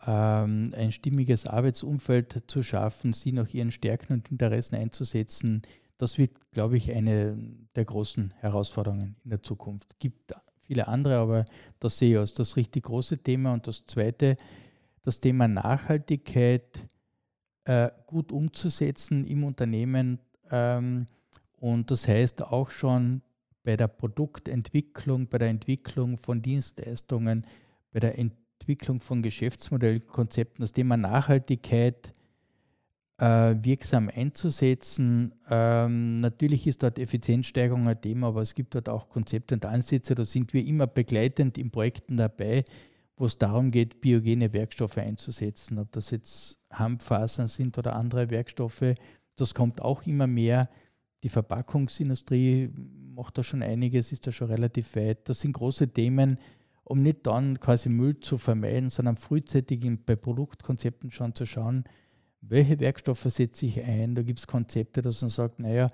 ähm, 0.05 0.71
ein 0.75 0.91
stimmiges 0.91 1.47
Arbeitsumfeld 1.47 2.43
zu 2.47 2.61
schaffen, 2.61 3.13
sie 3.13 3.31
nach 3.31 3.53
ihren 3.53 3.71
Stärken 3.71 4.13
und 4.13 4.29
Interessen 4.29 4.75
einzusetzen, 4.75 5.63
das 5.97 6.17
wird, 6.17 6.31
glaube 6.51 6.77
ich, 6.77 6.91
eine 6.91 7.35
der 7.75 7.85
großen 7.85 8.33
Herausforderungen 8.37 9.15
in 9.23 9.31
der 9.31 9.41
Zukunft. 9.41 9.93
Es 9.93 9.99
gibt 9.99 10.33
viele 10.61 10.87
andere, 10.87 11.17
aber 11.17 11.45
das 11.79 11.97
sehe 11.97 12.11
ich 12.13 12.17
als 12.19 12.33
das 12.33 12.55
richtig 12.55 12.83
große 12.83 13.17
Thema. 13.17 13.53
Und 13.53 13.67
das 13.67 13.85
zweite, 13.87 14.37
das 15.03 15.19
Thema 15.19 15.47
Nachhaltigkeit 15.47 16.79
äh, 17.65 17.89
gut 18.05 18.31
umzusetzen 18.31 19.25
im 19.25 19.43
Unternehmen. 19.43 20.19
Ähm, 20.51 21.07
und 21.59 21.89
das 21.89 22.07
heißt 22.07 22.43
auch 22.43 22.69
schon 22.69 23.23
bei 23.67 23.75
der 23.75 23.89
Produktentwicklung, 23.89 25.27
bei 25.27 25.39
der 25.39 25.49
Entwicklung 25.49 26.17
von 26.17 26.41
Dienstleistungen, 26.41 27.45
bei 27.91 27.99
der 27.99 28.17
Entwicklung 28.17 29.01
von 29.01 29.21
Geschäftsmodellkonzepten, 29.21 30.63
das 30.63 30.71
Thema 30.71 30.95
Nachhaltigkeit 30.95 32.13
äh, 33.17 33.55
wirksam 33.59 34.09
einzusetzen. 34.09 35.35
Ähm, 35.49 36.15
natürlich 36.15 36.65
ist 36.65 36.81
dort 36.81 36.97
Effizienzsteigerung 36.97 37.89
ein 37.89 37.99
Thema, 37.99 38.27
aber 38.27 38.41
es 38.41 38.53
gibt 38.53 38.73
dort 38.73 38.87
auch 38.87 39.09
Konzepte 39.09 39.55
und 39.55 39.65
Ansätze, 39.65 40.15
da 40.15 40.23
sind 40.23 40.53
wir 40.53 40.65
immer 40.65 40.87
begleitend 40.87 41.57
in 41.57 41.69
Projekten 41.69 42.15
dabei, 42.15 42.63
wo 43.17 43.25
es 43.25 43.37
darum 43.37 43.71
geht, 43.71 43.99
biogene 43.99 44.53
Werkstoffe 44.53 44.97
einzusetzen. 44.97 45.77
Ob 45.77 45.91
das 45.91 46.11
jetzt 46.11 46.57
Hanffasern 46.71 47.49
sind 47.49 47.77
oder 47.77 47.97
andere 47.97 48.29
Werkstoffe, 48.29 48.95
das 49.35 49.53
kommt 49.53 49.81
auch 49.81 50.03
immer 50.03 50.25
mehr. 50.25 50.69
Die 51.23 51.29
Verpackungsindustrie 51.29 52.69
macht 53.15 53.37
da 53.37 53.43
schon 53.43 53.63
einiges, 53.63 54.11
ist 54.11 54.27
da 54.27 54.31
schon 54.31 54.49
relativ 54.51 54.95
weit. 54.95 55.27
Das 55.29 55.39
sind 55.39 55.53
große 55.53 55.87
Themen, 55.89 56.37
um 56.83 57.01
nicht 57.01 57.25
dann 57.25 57.59
quasi 57.59 57.89
Müll 57.89 58.19
zu 58.19 58.37
vermeiden, 58.37 58.89
sondern 58.89 59.17
frühzeitig 59.17 59.85
bei 60.05 60.15
Produktkonzepten 60.15 61.11
schon 61.11 61.35
zu 61.35 61.45
schauen, 61.45 61.83
welche 62.41 62.79
Werkstoffe 62.79 63.23
setze 63.23 63.65
ich 63.65 63.81
ein. 63.83 64.15
Da 64.15 64.21
gibt 64.21 64.39
es 64.39 64.47
Konzepte, 64.47 65.01
dass 65.01 65.21
man 65.21 65.29
sagt, 65.29 65.59
naja, 65.59 65.89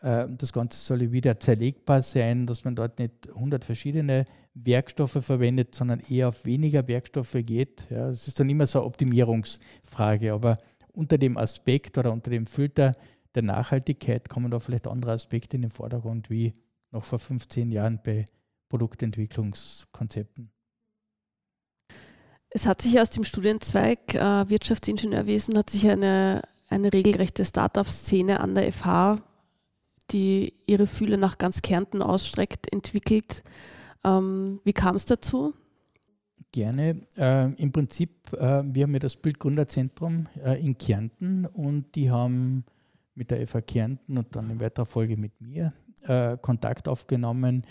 äh, 0.00 0.26
das 0.28 0.52
Ganze 0.52 0.78
soll 0.78 1.12
wieder 1.12 1.38
zerlegbar 1.40 2.02
sein, 2.02 2.46
dass 2.46 2.64
man 2.64 2.76
dort 2.76 2.98
nicht 2.98 3.28
100 3.28 3.64
verschiedene 3.64 4.26
Werkstoffe 4.54 5.24
verwendet, 5.24 5.74
sondern 5.74 6.00
eher 6.00 6.28
auf 6.28 6.44
weniger 6.44 6.86
Werkstoffe 6.88 7.36
geht. 7.44 7.88
Ja, 7.90 8.08
es 8.08 8.26
ist 8.26 8.40
dann 8.40 8.50
immer 8.50 8.66
so 8.66 8.80
eine 8.80 8.86
Optimierungsfrage, 8.86 10.32
aber 10.32 10.58
unter 10.92 11.16
dem 11.16 11.36
Aspekt 11.36 11.96
oder 11.96 12.12
unter 12.12 12.30
dem 12.30 12.46
Filter 12.46 12.94
der 13.38 13.44
Nachhaltigkeit 13.44 14.28
kommen 14.28 14.50
da 14.50 14.58
vielleicht 14.58 14.88
andere 14.88 15.12
Aspekte 15.12 15.56
in 15.56 15.62
den 15.62 15.70
Vordergrund, 15.70 16.28
wie 16.28 16.54
noch 16.90 17.04
vor 17.04 17.20
15 17.20 17.70
Jahren 17.70 18.00
bei 18.04 18.26
Produktentwicklungskonzepten. 18.68 20.50
Es 22.50 22.66
hat 22.66 22.82
sich 22.82 22.98
aus 23.00 23.10
dem 23.10 23.24
Studienzweig 23.24 24.14
äh, 24.14 24.48
Wirtschaftsingenieurwesen 24.48 25.56
hat 25.56 25.70
sich 25.70 25.88
eine, 25.88 26.42
eine 26.68 26.92
regelrechte 26.92 27.44
Startup-Szene 27.44 28.40
an 28.40 28.54
der 28.54 28.72
FH, 28.72 29.18
die 30.10 30.54
ihre 30.66 30.86
Fühle 30.86 31.16
nach 31.16 31.38
ganz 31.38 31.62
Kärnten 31.62 32.02
ausstreckt, 32.02 32.72
entwickelt. 32.72 33.44
Ähm, 34.02 34.60
wie 34.64 34.72
kam 34.72 34.96
es 34.96 35.04
dazu? 35.04 35.54
Gerne. 36.50 37.02
Äh, 37.16 37.52
Im 37.52 37.70
Prinzip, 37.70 38.32
äh, 38.32 38.62
wir 38.64 38.84
haben 38.84 38.94
ja 38.94 38.98
das 38.98 39.16
Bildgründerzentrum 39.16 40.26
äh, 40.42 40.60
in 40.64 40.76
Kärnten 40.76 41.44
und 41.44 41.94
die 41.94 42.10
haben 42.10 42.64
mit 43.18 43.30
der 43.30 43.46
FH 43.46 43.60
Kärnten 43.62 44.16
und 44.16 44.34
dann 44.34 44.48
in 44.48 44.60
weiterer 44.60 44.86
Folge 44.86 45.16
mit 45.16 45.40
mir 45.40 45.72
äh, 46.04 46.36
Kontakt 46.38 46.88
aufgenommen 46.88 47.64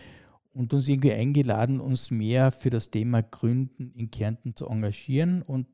und 0.53 0.73
uns 0.73 0.87
irgendwie 0.87 1.13
eingeladen, 1.13 1.79
uns 1.79 2.11
mehr 2.11 2.51
für 2.51 2.69
das 2.69 2.91
Thema 2.91 3.21
Gründen 3.23 3.91
in 3.95 4.11
Kärnten 4.11 4.55
zu 4.55 4.67
engagieren. 4.67 5.41
Und 5.41 5.67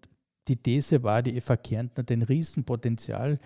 die 0.47 0.57
These 0.57 1.03
war, 1.03 1.23
die 1.23 1.39
FA 1.41 1.57
Kärnten 1.57 1.97
hat 1.97 2.11
ein 2.11 2.21
Riesenpotenzial 2.21 3.39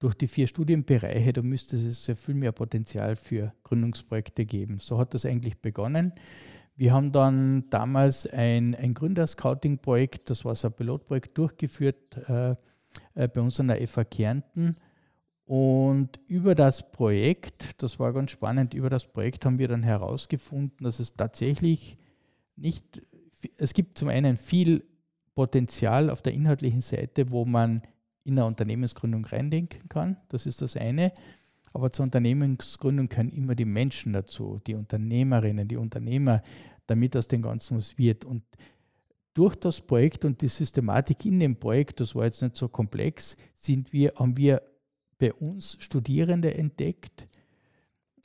durch 0.00 0.14
die 0.14 0.26
vier 0.28 0.46
Studienbereiche, 0.46 1.32
da 1.32 1.42
müsste 1.42 1.76
es 1.76 2.04
sehr 2.04 2.16
viel 2.16 2.34
mehr 2.34 2.52
Potenzial 2.52 3.16
für 3.16 3.52
Gründungsprojekte 3.64 4.46
geben. 4.46 4.78
So 4.80 4.98
hat 4.98 5.14
das 5.14 5.26
eigentlich 5.26 5.60
begonnen. 5.60 6.12
Wir 6.74 6.94
haben 6.94 7.12
dann 7.12 7.68
damals 7.68 8.26
ein, 8.26 8.74
ein 8.74 8.94
Gründerscouting-Projekt, 8.94 10.30
das 10.30 10.44
war 10.46 10.54
so 10.54 10.68
ein 10.68 10.72
Pilotprojekt, 10.72 11.36
durchgeführt 11.36 12.16
äh, 12.28 12.56
äh 13.14 13.28
bei 13.28 13.40
uns 13.40 13.60
an 13.60 13.68
der 13.68 13.86
FA 13.86 14.04
Kärnten 14.04 14.76
und 15.50 16.20
über 16.28 16.54
das 16.54 16.92
Projekt, 16.92 17.82
das 17.82 17.98
war 17.98 18.12
ganz 18.12 18.30
spannend, 18.30 18.72
über 18.72 18.88
das 18.88 19.08
Projekt 19.08 19.44
haben 19.44 19.58
wir 19.58 19.66
dann 19.66 19.82
herausgefunden, 19.82 20.84
dass 20.84 21.00
es 21.00 21.16
tatsächlich 21.16 21.98
nicht, 22.54 23.04
es 23.56 23.74
gibt 23.74 23.98
zum 23.98 24.10
einen 24.10 24.36
viel 24.36 24.84
Potenzial 25.34 26.08
auf 26.08 26.22
der 26.22 26.34
inhaltlichen 26.34 26.82
Seite, 26.82 27.32
wo 27.32 27.44
man 27.44 27.82
in 28.22 28.38
eine 28.38 28.46
Unternehmensgründung 28.46 29.24
reindenken 29.24 29.88
kann. 29.88 30.18
Das 30.28 30.46
ist 30.46 30.62
das 30.62 30.76
eine. 30.76 31.12
Aber 31.72 31.90
zur 31.90 32.04
Unternehmensgründung 32.04 33.08
können 33.08 33.32
immer 33.32 33.56
die 33.56 33.64
Menschen 33.64 34.12
dazu, 34.12 34.60
die 34.68 34.76
Unternehmerinnen, 34.76 35.66
die 35.66 35.78
Unternehmer, 35.78 36.44
damit 36.86 37.16
aus 37.16 37.26
dem 37.26 37.42
Ganzen 37.42 37.76
was 37.76 37.98
wird. 37.98 38.24
Und 38.24 38.44
durch 39.34 39.56
das 39.56 39.80
Projekt 39.80 40.24
und 40.24 40.42
die 40.42 40.46
Systematik 40.48 41.24
in 41.24 41.40
dem 41.40 41.56
Projekt, 41.56 41.98
das 41.98 42.14
war 42.14 42.26
jetzt 42.26 42.40
nicht 42.40 42.56
so 42.56 42.68
komplex, 42.68 43.36
sind 43.52 43.92
wir, 43.92 44.12
haben 44.14 44.36
wir 44.36 44.62
bei 45.20 45.32
uns 45.34 45.76
Studierende 45.78 46.54
entdeckt 46.54 47.28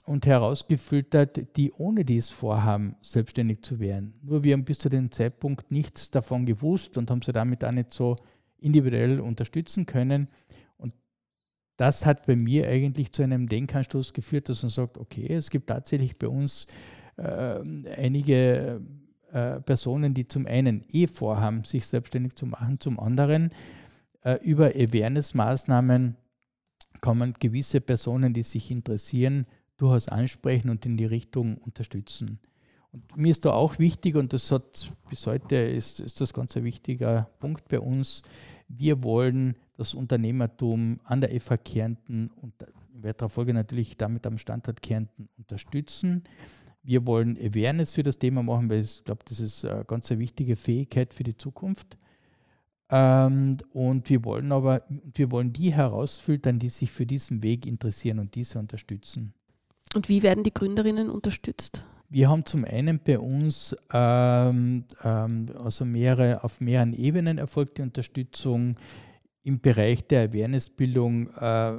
und 0.06 0.26
herausgefiltert, 0.26 1.58
die 1.58 1.72
ohne 1.74 2.06
dies 2.06 2.30
vorhaben, 2.30 2.96
selbstständig 3.02 3.62
zu 3.62 3.80
werden. 3.80 4.14
Nur 4.24 4.44
wir 4.44 4.54
haben 4.54 4.66
bis 4.66 4.80
zu 4.80 4.90
dem 4.90 5.12
Zeitpunkt 5.12 5.72
nichts 5.72 6.10
davon 6.10 6.46
gewusst 6.46 6.98
und 6.98 7.12
haben 7.12 7.22
sie 7.22 7.34
damit 7.34 7.64
auch 7.64 7.72
nicht 7.72 7.94
so 7.94 8.16
individuell 8.58 9.20
unterstützen 9.20 9.86
können. 9.86 10.30
Und 10.78 10.96
das 11.76 12.06
hat 12.06 12.26
bei 12.28 12.36
mir 12.36 12.68
eigentlich 12.68 13.12
zu 13.12 13.24
einem 13.24 13.48
Denkanstoß 13.48 14.14
geführt, 14.14 14.48
dass 14.48 14.64
man 14.64 14.70
sagt, 14.70 14.98
okay, 14.98 15.28
es 15.34 15.50
gibt 15.50 15.68
tatsächlich 15.68 16.18
bei 16.18 16.28
uns 16.28 16.68
äh, 17.18 17.62
einige 17.98 18.82
äh, 19.32 19.60
Personen, 19.62 20.14
die 20.14 20.28
zum 20.28 20.46
einen 20.46 20.86
eh 20.92 21.08
vorhaben, 21.08 21.64
sich 21.64 21.86
selbstständig 21.88 22.36
zu 22.36 22.46
machen, 22.46 22.80
zum 22.80 23.00
anderen 23.00 23.52
äh, 24.24 24.36
über 24.44 24.68
Awareness-Maßnahmen 24.68 26.16
kann 27.06 27.20
man 27.20 27.34
gewisse 27.34 27.82
Personen, 27.82 28.34
die 28.34 28.42
sich 28.42 28.72
interessieren, 28.72 29.46
durchaus 29.78 30.08
ansprechen 30.08 30.72
und 30.72 30.88
in 30.88 30.98
die 30.98 31.06
Richtung 31.06 31.58
unterstützen. 31.60 32.40
Und 32.92 33.16
mir 33.16 33.30
ist 33.30 33.46
da 33.46 33.52
auch 33.52 33.78
wichtig, 33.78 34.16
und 34.16 34.34
das 34.34 34.52
hat 34.52 34.92
bis 35.08 35.28
heute 35.28 35.56
ist, 35.56 36.00
ist 36.00 36.20
das 36.20 36.34
ganz 36.34 36.58
ein 36.58 36.64
wichtiger 36.64 37.30
Punkt 37.40 37.68
bei 37.68 37.80
uns, 37.80 38.24
wir 38.68 39.04
wollen 39.04 39.56
das 39.78 39.94
Unternehmertum 39.94 40.98
an 41.04 41.22
der 41.22 41.40
FH 41.40 41.58
Kärnten 41.58 42.32
und 42.42 42.54
in 42.96 43.04
weiterer 43.04 43.30
Folge 43.30 43.54
natürlich 43.54 43.98
damit 43.98 44.26
am 44.26 44.40
Standort 44.40 44.82
Kärnten 44.82 45.30
unterstützen. 45.38 46.24
Wir 46.82 47.06
wollen 47.06 47.38
Awareness 47.38 47.94
für 47.94 48.04
das 48.04 48.18
Thema 48.18 48.42
machen, 48.42 48.68
weil 48.68 48.80
ich 48.80 49.04
glaube, 49.04 49.24
das 49.30 49.40
ist 49.40 49.64
eine 49.64 49.86
ganz 49.86 50.10
wichtige 50.10 50.56
Fähigkeit 50.56 51.14
für 51.14 51.24
die 51.24 51.38
Zukunft. 51.38 52.00
Ähm, 52.90 53.58
und 53.74 54.10
wir 54.10 54.24
wollen 54.26 54.52
aber, 54.52 54.84
wir 54.90 55.32
wollen 55.32 55.54
die 55.54 55.74
herausfiltern, 55.74 56.60
die 56.60 56.70
sich 56.70 56.92
für 56.92 57.06
diesen 57.06 57.42
Weg 57.42 57.66
interessieren 57.66 58.20
und 58.20 58.36
diese 58.36 58.60
unterstützen. 58.60 59.34
Und 59.94 60.10
wie 60.10 60.24
werden 60.24 60.44
die 60.44 60.54
Gründerinnen 60.54 61.10
unterstützt? 61.10 61.84
Wir 62.10 62.30
haben 62.30 62.46
zum 62.46 62.66
einen 62.66 63.00
bei 63.00 63.18
uns 63.18 63.76
ähm, 63.92 64.86
ähm, 65.04 65.46
also 65.58 65.86
mehrere, 65.86 66.44
auf 66.44 66.62
mehreren 66.62 66.94
Ebenen 66.94 67.38
erfolgte 67.38 67.82
Unterstützung. 67.82 68.76
Im 69.44 69.60
Bereich 69.60 70.08
der 70.08 70.30
Awarenessbildung 70.30 71.28
äh, 71.30 71.78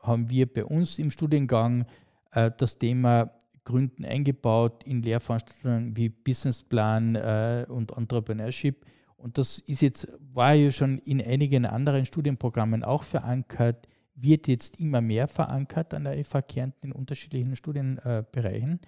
haben 0.00 0.30
wir 0.30 0.52
bei 0.52 0.64
uns 0.64 0.98
im 0.98 1.10
Studiengang 1.10 1.86
äh, 2.32 2.50
das 2.56 2.78
Thema 2.78 3.30
Gründen 3.64 4.04
eingebaut 4.04 4.82
in 4.84 5.02
Lehrveranstaltungen 5.02 5.96
wie 5.96 6.08
Businessplan 6.08 7.14
äh, 7.14 7.66
und 7.68 7.92
Entrepreneurship. 7.92 8.84
Und 9.18 9.36
das 9.36 9.58
ist 9.58 9.82
jetzt, 9.82 10.08
war 10.32 10.54
ja 10.54 10.70
schon 10.70 10.98
in 10.98 11.20
einigen 11.20 11.66
anderen 11.66 12.06
Studienprogrammen 12.06 12.84
auch 12.84 13.02
verankert, 13.02 13.86
wird 14.14 14.48
jetzt 14.48 14.80
immer 14.80 15.00
mehr 15.00 15.28
verankert 15.28 15.92
an 15.92 16.04
der 16.04 16.24
FH 16.24 16.42
Kärnten 16.42 16.88
in 16.88 16.92
unterschiedlichen 16.92 17.56
Studienbereichen. 17.56 18.80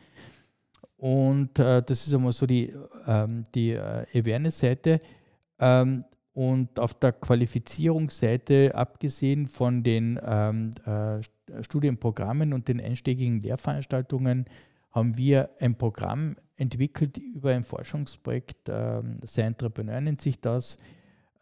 Und 0.97 1.59
äh, 1.59 1.83
das 1.83 2.07
ist 2.07 2.15
einmal 2.15 2.33
so 2.33 2.47
die, 2.47 2.73
ähm, 3.07 3.45
die 3.55 3.71
äh, 3.71 4.07
Awareness-Seite. 4.15 5.01
Ähm, 5.59 6.05
und 6.33 6.79
auf 6.79 6.95
der 6.95 7.13
Qualifizierungsseite, 7.13 8.75
abgesehen 8.75 9.49
von 9.49 9.83
den 9.83 10.21
ähm, 10.25 10.71
äh, 10.87 11.63
Studienprogrammen 11.63 12.53
und 12.53 12.69
den 12.69 12.81
einstiegigen 12.81 13.43
Lehrveranstaltungen, 13.43 14.45
haben 14.91 15.17
wir 15.17 15.51
ein 15.61 15.77
Programm 15.77 16.37
entwickelt 16.57 17.17
über 17.17 17.51
ein 17.53 17.65
Forschungsprojekt. 17.65 18.69
Ähm, 18.69 19.17
Sei 19.25 19.43
Entrepreneur 19.43 20.01
nennt 20.01 20.21
sich 20.21 20.41
das. 20.41 20.79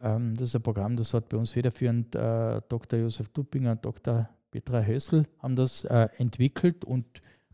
Ähm, 0.01 0.33
das 0.35 0.49
ist 0.49 0.55
ein 0.55 0.61
Programm, 0.61 0.95
das 0.95 1.13
hat 1.13 1.29
bei 1.29 1.37
uns 1.37 1.51
federführend 1.51 2.15
äh, 2.15 2.61
Dr. 2.69 2.99
Josef 2.99 3.29
Duppinger 3.29 3.71
und 3.71 3.85
Dr. 3.85 4.29
Petra 4.51 4.81
Hössel 4.81 5.27
haben 5.39 5.55
das 5.55 5.83
äh, 5.85 6.07
entwickelt 6.17 6.83
und 6.83 7.05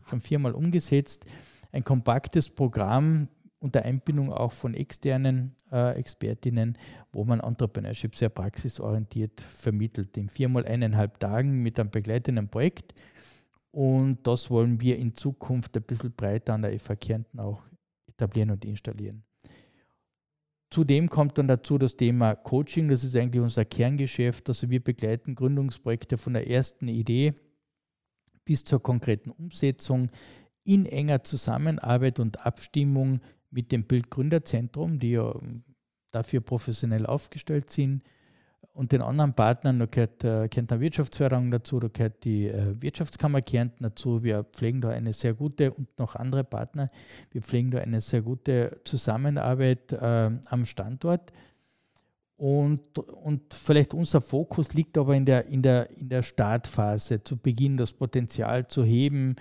schon 0.04 0.20
viermal 0.20 0.52
umgesetzt 0.52 1.26
ein 1.76 1.84
kompaktes 1.84 2.48
Programm 2.48 3.28
unter 3.58 3.84
Einbindung 3.84 4.32
auch 4.32 4.52
von 4.52 4.74
externen 4.74 5.54
äh, 5.72 5.96
Expertinnen, 5.98 6.78
wo 7.12 7.24
man 7.24 7.40
Entrepreneurship 7.40 8.14
sehr 8.14 8.28
praxisorientiert 8.28 9.40
vermittelt, 9.40 10.16
in 10.16 10.28
viermal 10.28 10.66
eineinhalb 10.66 11.18
Tagen 11.18 11.62
mit 11.62 11.78
einem 11.78 11.90
begleitenden 11.90 12.48
Projekt. 12.48 12.94
Und 13.76 14.26
das 14.26 14.50
wollen 14.50 14.80
wir 14.80 14.96
in 14.96 15.14
Zukunft 15.14 15.76
ein 15.76 15.82
bisschen 15.82 16.10
breiter 16.10 16.54
an 16.54 16.62
der 16.62 16.80
FH 16.80 16.96
Kärnten 16.96 17.38
auch 17.38 17.62
etablieren 18.06 18.50
und 18.50 18.64
installieren. 18.64 19.22
Zudem 20.70 21.10
kommt 21.10 21.36
dann 21.36 21.46
dazu 21.46 21.76
das 21.76 21.94
Thema 21.94 22.36
Coaching, 22.36 22.88
das 22.88 23.04
ist 23.04 23.14
eigentlich 23.14 23.42
unser 23.42 23.66
Kerngeschäft. 23.66 24.48
Also 24.48 24.70
wir 24.70 24.82
begleiten 24.82 25.34
Gründungsprojekte 25.34 26.16
von 26.16 26.32
der 26.32 26.48
ersten 26.48 26.88
Idee 26.88 27.34
bis 28.46 28.64
zur 28.64 28.82
konkreten 28.82 29.28
Umsetzung 29.28 30.08
in 30.64 30.86
enger 30.86 31.22
Zusammenarbeit 31.22 32.18
und 32.18 32.46
Abstimmung 32.46 33.20
mit 33.50 33.72
dem 33.72 33.84
Bildgründerzentrum, 33.84 34.98
die 34.98 35.10
ja 35.10 35.38
dafür 36.12 36.40
professionell 36.40 37.04
aufgestellt 37.04 37.68
sind, 37.68 38.02
und 38.76 38.92
den 38.92 39.00
anderen 39.00 39.32
Partnern, 39.32 39.78
da 39.78 39.86
gehört 39.86 40.22
äh, 40.22 40.48
Kärntner 40.48 40.80
Wirtschaftsförderung 40.80 41.50
dazu, 41.50 41.80
da 41.80 41.88
gehört 41.88 42.24
die 42.24 42.46
äh, 42.46 42.80
Wirtschaftskammer 42.80 43.40
Kärnten 43.40 43.84
dazu. 43.84 44.22
Wir 44.22 44.44
pflegen 44.44 44.82
da 44.82 44.90
eine 44.90 45.14
sehr 45.14 45.32
gute 45.32 45.72
und 45.72 45.98
noch 45.98 46.14
andere 46.14 46.44
Partner. 46.44 46.86
Wir 47.30 47.40
pflegen 47.40 47.70
da 47.70 47.78
eine 47.78 48.02
sehr 48.02 48.20
gute 48.20 48.78
Zusammenarbeit 48.84 49.92
äh, 49.92 50.30
am 50.48 50.64
Standort. 50.66 51.32
Und, 52.36 52.98
und 52.98 53.54
vielleicht 53.54 53.94
unser 53.94 54.20
Fokus 54.20 54.74
liegt 54.74 54.98
aber 54.98 55.16
in 55.16 55.24
der, 55.24 55.46
in, 55.46 55.62
der, 55.62 55.88
in 55.96 56.10
der 56.10 56.20
Startphase, 56.20 57.22
zu 57.22 57.38
Beginn 57.38 57.78
das 57.78 57.94
Potenzial 57.94 58.66
zu 58.66 58.84
heben, 58.84 59.36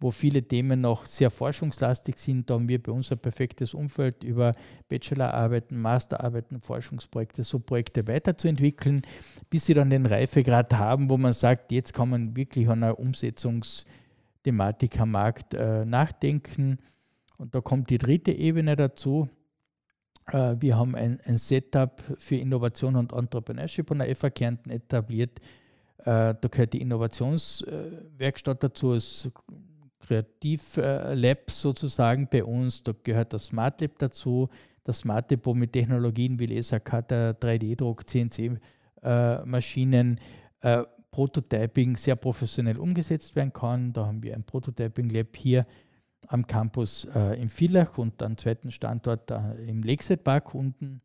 wo 0.00 0.10
viele 0.10 0.42
Themen 0.42 0.80
noch 0.80 1.04
sehr 1.04 1.30
forschungslastig 1.30 2.18
sind. 2.18 2.48
Da 2.48 2.54
haben 2.54 2.68
wir 2.68 2.80
bei 2.80 2.92
uns 2.92 3.10
ein 3.10 3.18
perfektes 3.18 3.74
Umfeld 3.74 4.22
über 4.22 4.54
Bachelorarbeiten, 4.88 5.80
Masterarbeiten, 5.80 6.60
Forschungsprojekte, 6.60 7.42
so 7.42 7.58
Projekte 7.58 8.06
weiterzuentwickeln, 8.06 9.02
bis 9.50 9.66
sie 9.66 9.74
dann 9.74 9.90
den 9.90 10.06
Reifegrad 10.06 10.72
haben, 10.74 11.10
wo 11.10 11.16
man 11.16 11.32
sagt, 11.32 11.72
jetzt 11.72 11.94
kann 11.94 12.10
man 12.10 12.36
wirklich 12.36 12.68
an 12.68 12.84
einer 12.84 12.98
Umsetzungsthematik 12.98 15.00
am 15.00 15.10
Markt 15.10 15.54
äh, 15.54 15.84
nachdenken. 15.84 16.78
Und 17.36 17.54
da 17.54 17.60
kommt 17.60 17.90
die 17.90 17.98
dritte 17.98 18.30
Ebene 18.30 18.76
dazu. 18.76 19.26
Äh, 20.26 20.54
wir 20.60 20.76
haben 20.76 20.94
ein, 20.94 21.18
ein, 21.24 21.38
Setup 21.38 22.00
für 22.18 22.36
Innovation 22.36 22.94
und 22.94 23.12
Entrepreneurship 23.12 23.90
an 23.90 23.98
der 23.98 24.14
FA 24.14 24.30
Kärnten 24.30 24.70
etabliert. 24.70 25.40
Äh, 25.98 26.36
da 26.40 26.48
gehört 26.48 26.72
die 26.72 26.80
Innovationswerkstatt 26.80 28.62
dazu. 28.62 28.92
Es 28.92 29.28
Kreativlab 30.08 31.50
sozusagen 31.50 32.28
bei 32.30 32.44
uns. 32.44 32.82
Da 32.82 32.92
gehört 33.02 33.32
das 33.32 33.46
Smart 33.46 33.80
Lab 33.80 33.98
dazu. 33.98 34.48
Das 34.84 34.98
Smart 34.98 35.30
Lab, 35.30 35.40
wo 35.44 35.54
mit 35.54 35.72
Technologien 35.72 36.38
wie 36.38 36.46
Lasercutter, 36.46 37.32
3D-Druck, 37.32 38.08
CNC-Maschinen 38.08 40.18
äh, 40.60 40.82
Prototyping 41.10 41.96
sehr 41.96 42.16
professionell 42.16 42.78
umgesetzt 42.78 43.34
werden 43.36 43.52
kann. 43.52 43.92
Da 43.92 44.06
haben 44.06 44.22
wir 44.22 44.34
ein 44.34 44.44
Prototyping 44.44 45.08
Lab 45.10 45.36
hier 45.36 45.64
am 46.26 46.46
Campus 46.46 47.06
äh, 47.14 47.40
in 47.40 47.48
Villach 47.48 47.98
und 47.98 48.22
einen 48.22 48.36
zweiten 48.36 48.70
Standort 48.70 49.30
äh, 49.30 49.54
im 49.66 49.82
Lakeside 49.82 50.22
Park 50.22 50.54
unten. 50.54 51.00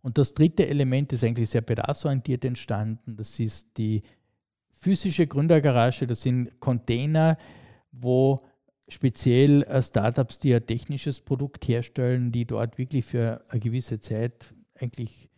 Und 0.00 0.18
das 0.18 0.34
dritte 0.34 0.66
Element 0.66 1.12
ist 1.12 1.24
eigentlich 1.24 1.50
sehr 1.50 1.62
bedarfsorientiert 1.62 2.44
entstanden. 2.44 3.16
Das 3.16 3.40
ist 3.40 3.76
die 3.78 4.02
physische 4.84 5.26
Gründergarage, 5.26 6.06
das 6.06 6.20
sind 6.20 6.60
Container, 6.60 7.38
wo 7.90 8.44
speziell 8.86 9.62
äh, 9.62 9.80
Startups, 9.80 10.40
die 10.40 10.54
ein 10.54 10.66
technisches 10.66 11.20
Produkt 11.20 11.66
herstellen, 11.66 12.32
die 12.32 12.44
dort 12.44 12.76
wirklich 12.76 13.06
für 13.06 13.42
eine 13.48 13.60
gewisse 13.60 13.98
Zeit, 13.98 14.52
eigentlich 14.78 15.30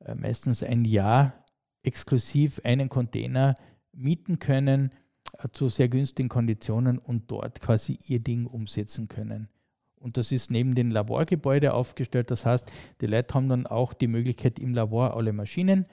äh, 0.00 0.14
meistens 0.14 0.62
ein 0.62 0.84
Jahr, 0.84 1.42
exklusiv 1.82 2.60
einen 2.64 2.90
Container 2.90 3.54
mieten 3.92 4.38
können 4.38 4.90
äh, 5.38 5.48
zu 5.52 5.70
sehr 5.70 5.88
günstigen 5.88 6.28
Konditionen 6.28 6.98
und 6.98 7.30
dort 7.30 7.62
quasi 7.62 7.98
ihr 8.04 8.20
Ding 8.20 8.44
umsetzen 8.44 9.08
können. 9.08 9.48
Und 9.96 10.18
das 10.18 10.32
ist 10.32 10.50
neben 10.50 10.74
dem 10.74 10.90
Laborgebäude 10.90 11.72
aufgestellt. 11.72 12.30
Das 12.30 12.44
heißt, 12.44 12.70
die 13.00 13.06
Leute 13.06 13.32
haben 13.32 13.48
dann 13.48 13.66
auch 13.66 13.94
die 13.94 14.08
Möglichkeit, 14.08 14.58
im 14.58 14.74
Labor 14.74 15.16
alle 15.16 15.32
Maschinen 15.32 15.86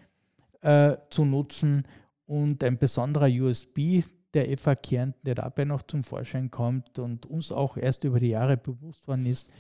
äh, 0.60 0.98
zu 1.10 1.24
nutzen 1.24 1.86
und 2.30 2.64
ein 2.64 2.78
besonderer 2.78 3.28
USB 3.28 4.04
der 4.36 4.56
FA 4.58 4.76
Kärnten, 4.76 5.20
der 5.26 5.36
dabei 5.36 5.66
noch 5.66 5.82
zum 5.82 6.04
Vorschein 6.04 6.52
kommt 6.52 7.00
und 7.00 7.26
uns 7.26 7.52
auch 7.52 7.76
erst 7.76 8.04
über 8.04 8.20
die 8.20 8.30
Jahre 8.30 8.56
bewusst 8.56 9.08
worden 9.08 9.26
ist, 9.26 9.52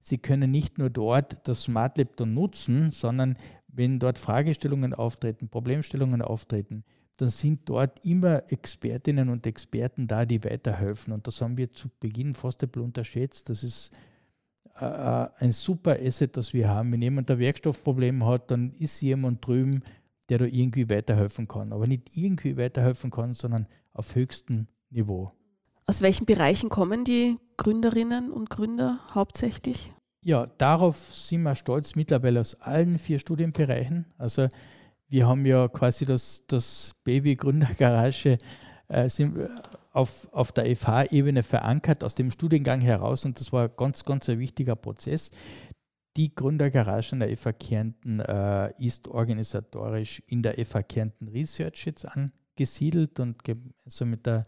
Sie 0.00 0.18
können 0.18 0.50
nicht 0.50 0.78
nur 0.78 0.90
dort 0.90 1.46
das 1.46 1.64
Smart 1.64 1.98
Lab 1.98 2.16
dann 2.16 2.32
nutzen, 2.32 2.90
sondern 2.90 3.36
wenn 3.66 3.98
dort 3.98 4.18
Fragestellungen 4.18 4.94
auftreten, 4.94 5.48
Problemstellungen 5.48 6.22
auftreten, 6.22 6.84
dann 7.18 7.28
sind 7.28 7.68
dort 7.68 8.04
immer 8.04 8.42
Expertinnen 8.50 9.28
und 9.28 9.46
Experten 9.46 10.06
da, 10.06 10.24
die 10.24 10.42
weiterhelfen. 10.44 11.12
Und 11.12 11.26
das 11.26 11.42
haben 11.42 11.56
wir 11.56 11.72
zu 11.72 11.88
Beginn 12.00 12.34
fast 12.34 12.62
ein 12.62 12.68
bisschen 12.68 12.86
unterschätzt. 12.86 13.50
Das 13.50 13.64
ist 13.64 13.90
äh, 14.80 14.84
ein 14.84 15.52
super 15.52 15.98
Asset, 16.00 16.36
das 16.36 16.54
wir 16.54 16.68
haben. 16.68 16.92
Wenn 16.92 17.02
jemand 17.02 17.30
ein 17.30 17.38
Werkstoffproblem 17.38 18.24
hat, 18.24 18.50
dann 18.50 18.72
ist 18.78 19.00
jemand 19.00 19.44
drüben, 19.46 19.82
der 20.28 20.38
da 20.38 20.44
irgendwie 20.44 20.90
weiterhelfen 20.90 21.48
kann. 21.48 21.72
Aber 21.72 21.86
nicht 21.86 22.16
irgendwie 22.16 22.56
weiterhelfen 22.56 23.10
kann, 23.10 23.34
sondern 23.34 23.66
auf 23.92 24.14
höchstem 24.14 24.66
Niveau. 24.90 25.30
Aus 25.86 26.02
welchen 26.02 26.26
Bereichen 26.26 26.68
kommen 26.68 27.04
die 27.04 27.38
Gründerinnen 27.56 28.30
und 28.30 28.50
Gründer 28.50 29.00
hauptsächlich? 29.14 29.92
Ja, 30.22 30.44
darauf 30.58 30.96
sind 30.96 31.42
wir 31.42 31.54
stolz, 31.54 31.94
mittlerweile 31.94 32.40
aus 32.40 32.54
allen 32.56 32.98
vier 32.98 33.18
Studienbereichen. 33.18 34.06
Also 34.18 34.48
wir 35.08 35.26
haben 35.26 35.46
ja 35.46 35.68
quasi 35.68 36.04
das, 36.04 36.44
das 36.46 36.94
Baby 37.04 37.36
Gründergarage 37.36 38.38
äh, 38.88 39.08
sind 39.08 39.38
auf, 39.92 40.28
auf 40.32 40.52
der 40.52 40.76
FH-Ebene 40.76 41.42
verankert 41.42 42.04
aus 42.04 42.14
dem 42.14 42.30
Studiengang 42.30 42.80
heraus 42.80 43.24
und 43.24 43.40
das 43.40 43.52
war 43.52 43.68
ganz, 43.68 44.04
ganz 44.04 44.28
ein 44.28 44.38
wichtiger 44.38 44.76
Prozess. 44.76 45.30
Die 46.18 46.34
Gründergarage 46.34 47.12
in 47.12 47.20
der 47.20 47.36
FH 47.36 47.52
Kärnten 47.52 48.18
äh, 48.18 48.72
ist 48.84 49.06
organisatorisch 49.06 50.20
in 50.26 50.42
der 50.42 50.54
FH 50.64 50.82
Kärnten 50.82 51.28
Research 51.28 51.86
jetzt 51.86 52.08
gesiedelt 52.56 53.20
und 53.20 53.36
also 53.84 54.04
mit 54.04 54.26
der 54.26 54.44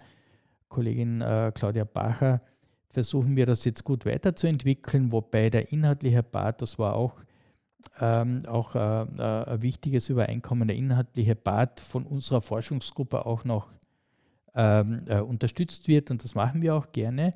Kollegin 0.68 1.20
äh, 1.20 1.52
Claudia 1.54 1.85
Bacher 1.85 2.40
versuchen 2.88 3.37
wir 3.37 3.46
das 3.46 3.64
jetzt 3.64 3.85
gut 3.85 4.04
weiterzuentwickeln, 4.04 5.12
wobei 5.12 5.48
der 5.48 5.70
inhaltliche 5.70 6.24
Part, 6.24 6.61
das 6.61 6.76
war 6.76 6.96
auch, 6.96 7.20
ähm, 8.00 8.40
auch 8.48 8.74
äh, 8.74 9.02
äh, 9.02 9.52
ein 9.52 9.62
wichtiges 9.62 10.09
Übereinkommen, 10.09 10.66
der 10.66 10.76
inhaltliche 10.76 11.37
Part 11.37 11.78
von 11.78 12.04
unserer 12.04 12.40
Forschungsgruppe 12.40 13.24
auch 13.24 13.44
noch 13.44 13.70
ähm, 14.56 14.98
äh, 15.06 15.20
unterstützt 15.20 15.87
wird 15.87 16.11
und 16.11 16.24
das 16.24 16.35
machen 16.35 16.62
wir 16.62 16.74
auch 16.74 16.90
gerne. 16.90 17.30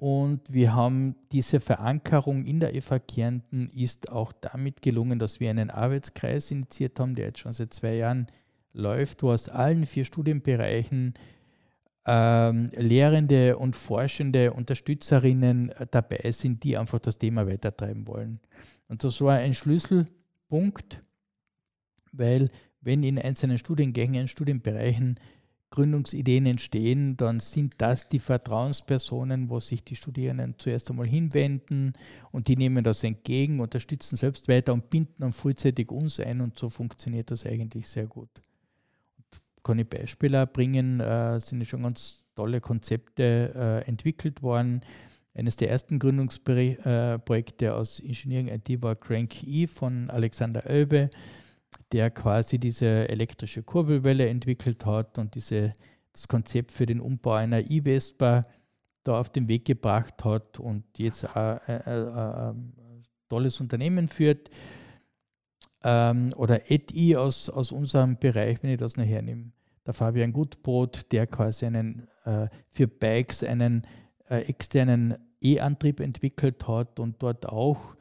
Und 0.00 0.50
wir 0.50 0.74
haben 0.74 1.14
diese 1.30 1.60
Verankerung 1.60 2.46
in 2.46 2.58
der 2.58 2.72
FH 2.80 3.00
Kärnten 3.00 3.68
ist 3.68 4.10
auch 4.10 4.32
damit 4.32 4.80
gelungen, 4.80 5.18
dass 5.18 5.40
wir 5.40 5.50
einen 5.50 5.68
Arbeitskreis 5.68 6.50
initiiert 6.50 6.98
haben, 6.98 7.14
der 7.14 7.26
jetzt 7.26 7.40
schon 7.40 7.52
seit 7.52 7.74
zwei 7.74 7.96
Jahren 7.96 8.26
läuft, 8.72 9.22
wo 9.22 9.30
aus 9.30 9.50
allen 9.50 9.84
vier 9.84 10.06
Studienbereichen 10.06 11.12
ähm, 12.06 12.70
Lehrende 12.74 13.58
und 13.58 13.76
forschende 13.76 14.54
Unterstützerinnen 14.54 15.70
dabei 15.90 16.32
sind, 16.32 16.64
die 16.64 16.78
einfach 16.78 17.00
das 17.00 17.18
Thema 17.18 17.46
weitertreiben 17.46 18.06
wollen. 18.06 18.38
Und 18.88 19.04
das 19.04 19.20
war 19.20 19.34
ein 19.34 19.52
Schlüsselpunkt, 19.52 21.04
weil 22.12 22.48
wenn 22.80 23.02
in 23.02 23.18
einzelnen 23.18 23.58
Studiengängen, 23.58 24.28
Studienbereichen 24.28 25.20
Gründungsideen 25.70 26.46
entstehen, 26.46 27.16
dann 27.16 27.38
sind 27.38 27.74
das 27.78 28.08
die 28.08 28.18
Vertrauenspersonen, 28.18 29.48
wo 29.48 29.60
sich 29.60 29.84
die 29.84 29.94
Studierenden 29.94 30.56
zuerst 30.58 30.90
einmal 30.90 31.06
hinwenden 31.06 31.92
und 32.32 32.48
die 32.48 32.56
nehmen 32.56 32.82
das 32.82 33.04
entgegen, 33.04 33.60
unterstützen 33.60 34.16
selbst 34.16 34.48
weiter 34.48 34.72
und 34.72 34.90
binden 34.90 35.14
dann 35.18 35.32
frühzeitig 35.32 35.90
uns 35.90 36.18
ein 36.18 36.40
und 36.40 36.58
so 36.58 36.68
funktioniert 36.68 37.30
das 37.30 37.46
eigentlich 37.46 37.88
sehr 37.88 38.06
gut. 38.06 38.28
Kann 39.62 39.78
ich 39.78 39.88
Beispiele 39.88 40.46
bringen, 40.46 41.00
äh, 41.00 41.38
sind 41.38 41.64
schon 41.66 41.82
ganz 41.82 42.24
tolle 42.34 42.60
Konzepte 42.60 43.52
äh, 43.54 43.88
entwickelt 43.88 44.42
worden. 44.42 44.80
Eines 45.34 45.54
der 45.54 45.70
ersten 45.70 46.00
Gründungsprojekte 46.00 47.74
aus 47.74 48.00
Engineering 48.00 48.48
IT 48.48 48.82
war 48.82 48.96
Crank 48.96 49.44
E 49.44 49.68
von 49.68 50.10
Alexander 50.10 50.64
Oelbe 50.66 51.10
der 51.92 52.10
quasi 52.10 52.58
diese 52.58 53.08
elektrische 53.08 53.62
Kurbelwelle 53.62 54.28
entwickelt 54.28 54.86
hat 54.86 55.18
und 55.18 55.34
diese, 55.34 55.72
das 56.12 56.28
Konzept 56.28 56.72
für 56.72 56.86
den 56.86 57.00
Umbau 57.00 57.32
einer 57.32 57.70
E-Vespa 57.70 58.42
da 59.04 59.18
auf 59.18 59.30
den 59.30 59.48
Weg 59.48 59.64
gebracht 59.64 60.24
hat 60.24 60.60
und 60.60 60.84
jetzt 60.98 61.24
ein, 61.36 61.58
ein, 61.66 62.08
ein, 62.08 62.74
tolles 63.28 63.60
Unternehmen 63.60 64.08
führt. 64.08 64.50
Ähm, 65.82 66.32
oder 66.36 66.70
EDI 66.70 67.16
aus, 67.16 67.48
aus 67.48 67.72
unserem 67.72 68.18
Bereich, 68.18 68.62
wenn 68.62 68.70
ich 68.70 68.78
das 68.78 68.98
noch 68.98 69.04
hernehme, 69.04 69.52
der 69.86 69.94
Fabian 69.94 70.32
Gutbrot, 70.32 71.10
der 71.10 71.26
quasi 71.26 71.64
einen, 71.64 72.06
äh, 72.24 72.48
für 72.68 72.86
Bikes 72.86 73.42
einen 73.42 73.86
äh, 74.28 74.40
externen 74.42 75.16
E-Antrieb 75.40 76.00
entwickelt 76.00 76.68
hat 76.68 77.00
und 77.00 77.22
dort 77.22 77.48
auch 77.48 77.96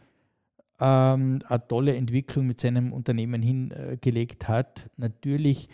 ähm, 0.80 1.40
eine 1.48 1.68
tolle 1.68 1.96
Entwicklung 1.96 2.48
mit 2.48 2.60
seinem 2.60 2.94
Unternehmen 2.94 3.42
hingelegt 3.42 4.48
hat. 4.48 4.90
Natürlich 4.98 5.68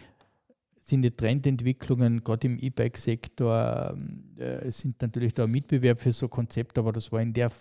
sind 0.76 1.02
die 1.02 1.12
Trendentwicklungen, 1.12 2.24
gerade 2.24 2.48
im 2.48 2.60
E-Bike-Sektor, 2.60 3.98
äh, 4.38 4.72
sind 4.72 5.02
natürlich 5.02 5.34
da 5.34 5.48
Mitbewerb 5.48 6.00
für 6.00 6.12
so 6.12 6.28
Konzepte, 6.28 6.80
aber 6.82 6.91
das 6.91 7.12
war 7.12 7.22
in 7.22 7.34
der 7.34 7.52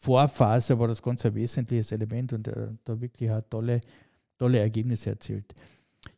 Vorphase 0.00 0.78
war 0.78 0.86
das 0.86 1.02
ganz 1.02 1.26
ein 1.26 1.34
wesentliches 1.34 1.90
Element 1.90 2.32
und 2.32 2.46
äh, 2.46 2.68
da 2.84 3.00
wirklich 3.00 3.30
hat 3.30 3.50
tolle, 3.50 3.80
tolle 4.38 4.60
Ergebnisse 4.60 5.10
erzielt. 5.10 5.52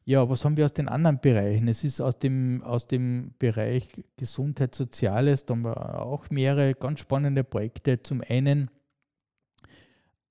Ja, 0.05 0.29
was 0.29 0.45
haben 0.45 0.57
wir 0.57 0.67
aus 0.67 0.75
den 0.75 0.89
anderen 0.89 1.19
Bereichen? 1.21 1.67
Es 1.67 1.83
ist 1.83 2.01
aus 2.01 2.19
dem, 2.19 2.63
aus 2.63 2.87
dem 2.87 3.33
Bereich 3.39 3.89
Gesundheit, 4.19 4.75
Soziales, 4.75 5.47
da 5.47 5.55
haben 5.55 5.63
wir 5.63 6.03
auch 6.03 6.29
mehrere 6.31 6.75
ganz 6.75 7.01
spannende 7.01 7.43
Projekte. 7.43 8.03
Zum 8.03 8.23
einen 8.29 8.71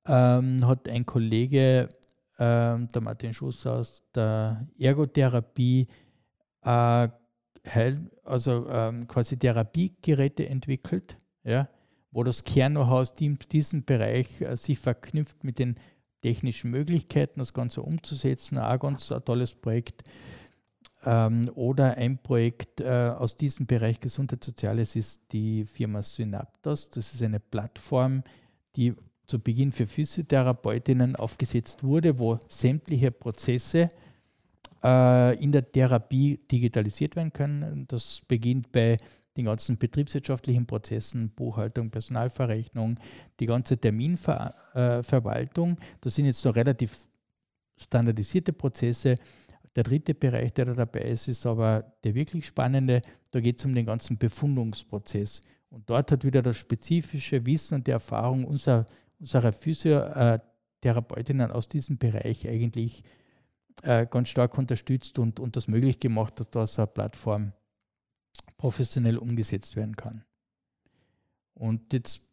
ähm, 0.05 0.65
hat 0.65 0.88
ein 0.89 1.05
Kollege, 1.05 1.89
ähm, 2.38 2.88
der 2.88 3.01
Martin 3.01 3.33
Schuss 3.33 3.65
aus 3.65 4.03
der 4.13 4.67
Ergotherapie, 4.77 5.88
äh, 6.63 7.09
Heil, 7.67 8.09
also 8.23 8.67
ähm, 8.69 9.07
quasi 9.07 9.38
Therapiegeräte 9.38 10.47
entwickelt, 10.47 11.17
ja, 11.43 11.67
wo 12.12 12.23
das 12.23 12.43
Kernhaus 12.43 13.13
in 13.19 13.38
diesem 13.51 13.83
Bereich 13.83 14.41
äh, 14.41 14.55
sich 14.55 14.79
verknüpft 14.79 15.43
mit 15.43 15.59
den 15.59 15.75
technischen 16.21 16.71
Möglichkeiten, 16.71 17.39
das 17.39 17.53
Ganze 17.53 17.81
umzusetzen. 17.81 18.57
Auch 18.57 18.79
ganz 18.79 19.12
ein 19.12 19.23
tolles 19.23 19.53
Projekt. 19.53 20.03
Ähm, 21.05 21.49
oder 21.55 21.95
ein 21.95 22.17
Projekt 22.21 22.81
äh, 22.81 23.13
aus 23.17 23.38
diesem 23.38 23.65
Bereich 23.65 23.99
Gesundheit 23.99 24.43
Soziales 24.43 24.95
ist 24.95 25.31
die 25.31 25.63
Firma 25.63 26.03
Synaptos. 26.03 26.89
Das 26.89 27.13
ist 27.13 27.23
eine 27.23 27.39
Plattform, 27.39 28.23
die 28.75 28.93
zu 29.29 29.39
Beginn 29.39 29.71
für 29.71 29.87
Physiotherapeutinnen 29.87 31.15
aufgesetzt 31.15 31.83
wurde, 31.83 32.19
wo 32.19 32.37
sämtliche 32.47 33.11
Prozesse 33.11 33.89
äh, 34.83 35.43
in 35.43 35.51
der 35.51 35.71
Therapie 35.71 36.39
digitalisiert 36.51 37.15
werden 37.15 37.31
können. 37.31 37.85
Das 37.87 38.21
beginnt 38.27 38.71
bei 38.71 38.97
den 39.37 39.45
ganzen 39.45 39.77
betriebswirtschaftlichen 39.77 40.65
Prozessen, 40.65 41.29
Buchhaltung, 41.29 41.91
Personalverrechnung, 41.91 42.99
die 43.39 43.45
ganze 43.45 43.77
Terminverwaltung. 43.77 45.77
Das 46.01 46.15
sind 46.15 46.25
jetzt 46.25 46.43
noch 46.43 46.55
relativ 46.55 47.05
standardisierte 47.77 48.51
Prozesse. 48.51 49.15
Der 49.75 49.83
dritte 49.83 50.15
Bereich, 50.15 50.51
der 50.53 50.65
da 50.65 50.73
dabei 50.73 51.01
ist, 51.01 51.27
ist 51.27 51.45
aber 51.45 51.83
der 52.03 52.15
wirklich 52.15 52.47
spannende. 52.47 53.03
Da 53.31 53.39
geht 53.39 53.59
es 53.59 53.65
um 53.65 53.75
den 53.75 53.85
ganzen 53.85 54.17
Befundungsprozess. 54.17 55.43
Und 55.69 55.89
dort 55.89 56.11
hat 56.11 56.25
wieder 56.25 56.41
das 56.41 56.57
spezifische 56.57 57.45
Wissen 57.45 57.75
und 57.75 57.87
die 57.87 57.91
Erfahrung 57.91 58.43
unserer 58.43 58.85
unserer 59.19 59.51
Physiotherapeutinnen 59.51 61.51
aus 61.51 61.67
diesem 61.67 61.97
Bereich 61.97 62.47
eigentlich 62.47 63.03
äh, 63.84 64.08
ganz 64.10 64.29
stark 64.29 64.58
unterstützt 64.58 65.19
und, 65.19 65.39
und 65.39 65.55
das 65.55 65.67
möglich 65.67 65.99
gemacht, 65.99 66.39
dass 66.39 66.49
das 66.49 66.79
eine 66.79 66.88
Plattform 66.88 67.53
professionell 68.58 69.17
umgesetzt 69.17 69.75
werden 69.75 69.95
kann. 69.95 70.23
Und 71.53 71.93
jetzt 71.93 72.29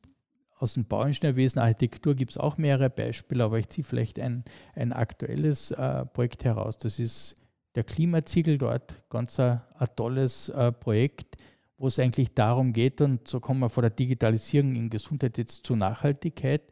aus 0.59 0.75
dem 0.75 0.87
Bauingenieurwesen, 0.87 1.61
Architektur 1.61 2.15
gibt 2.15 2.33
es 2.33 2.39
auch 2.39 2.57
mehrere 2.57 2.91
Beispiele, 2.91 3.45
aber 3.45 3.59
ich 3.59 3.69
ziehe 3.69 3.85
vielleicht 3.85 4.19
ein, 4.19 4.45
ein 4.75 4.93
aktuelles 4.93 5.71
äh, 5.73 6.07
Projekt 6.07 6.45
heraus. 6.45 6.79
Das 6.79 6.99
ist 6.99 7.35
der 7.75 7.85
Klimaziegel 7.85 8.57
dort, 8.57 9.03
ganz 9.11 9.39
ein, 9.39 9.61
ein 9.75 9.89
tolles 9.97 10.49
äh, 10.49 10.73
Projekt, 10.73 11.37
wo 11.77 11.89
es 11.89 11.99
eigentlich 11.99 12.35
darum 12.35 12.73
geht, 12.73 13.03
und 13.03 13.29
so 13.29 13.39
kommen 13.39 13.61
wir 13.61 13.69
von 13.69 13.83
der 13.83 13.91
Digitalisierung 13.91 14.77
in 14.77 14.89
Gesundheit 14.89 15.37
jetzt 15.37 15.67
zur 15.67 15.77
Nachhaltigkeit, 15.77 16.63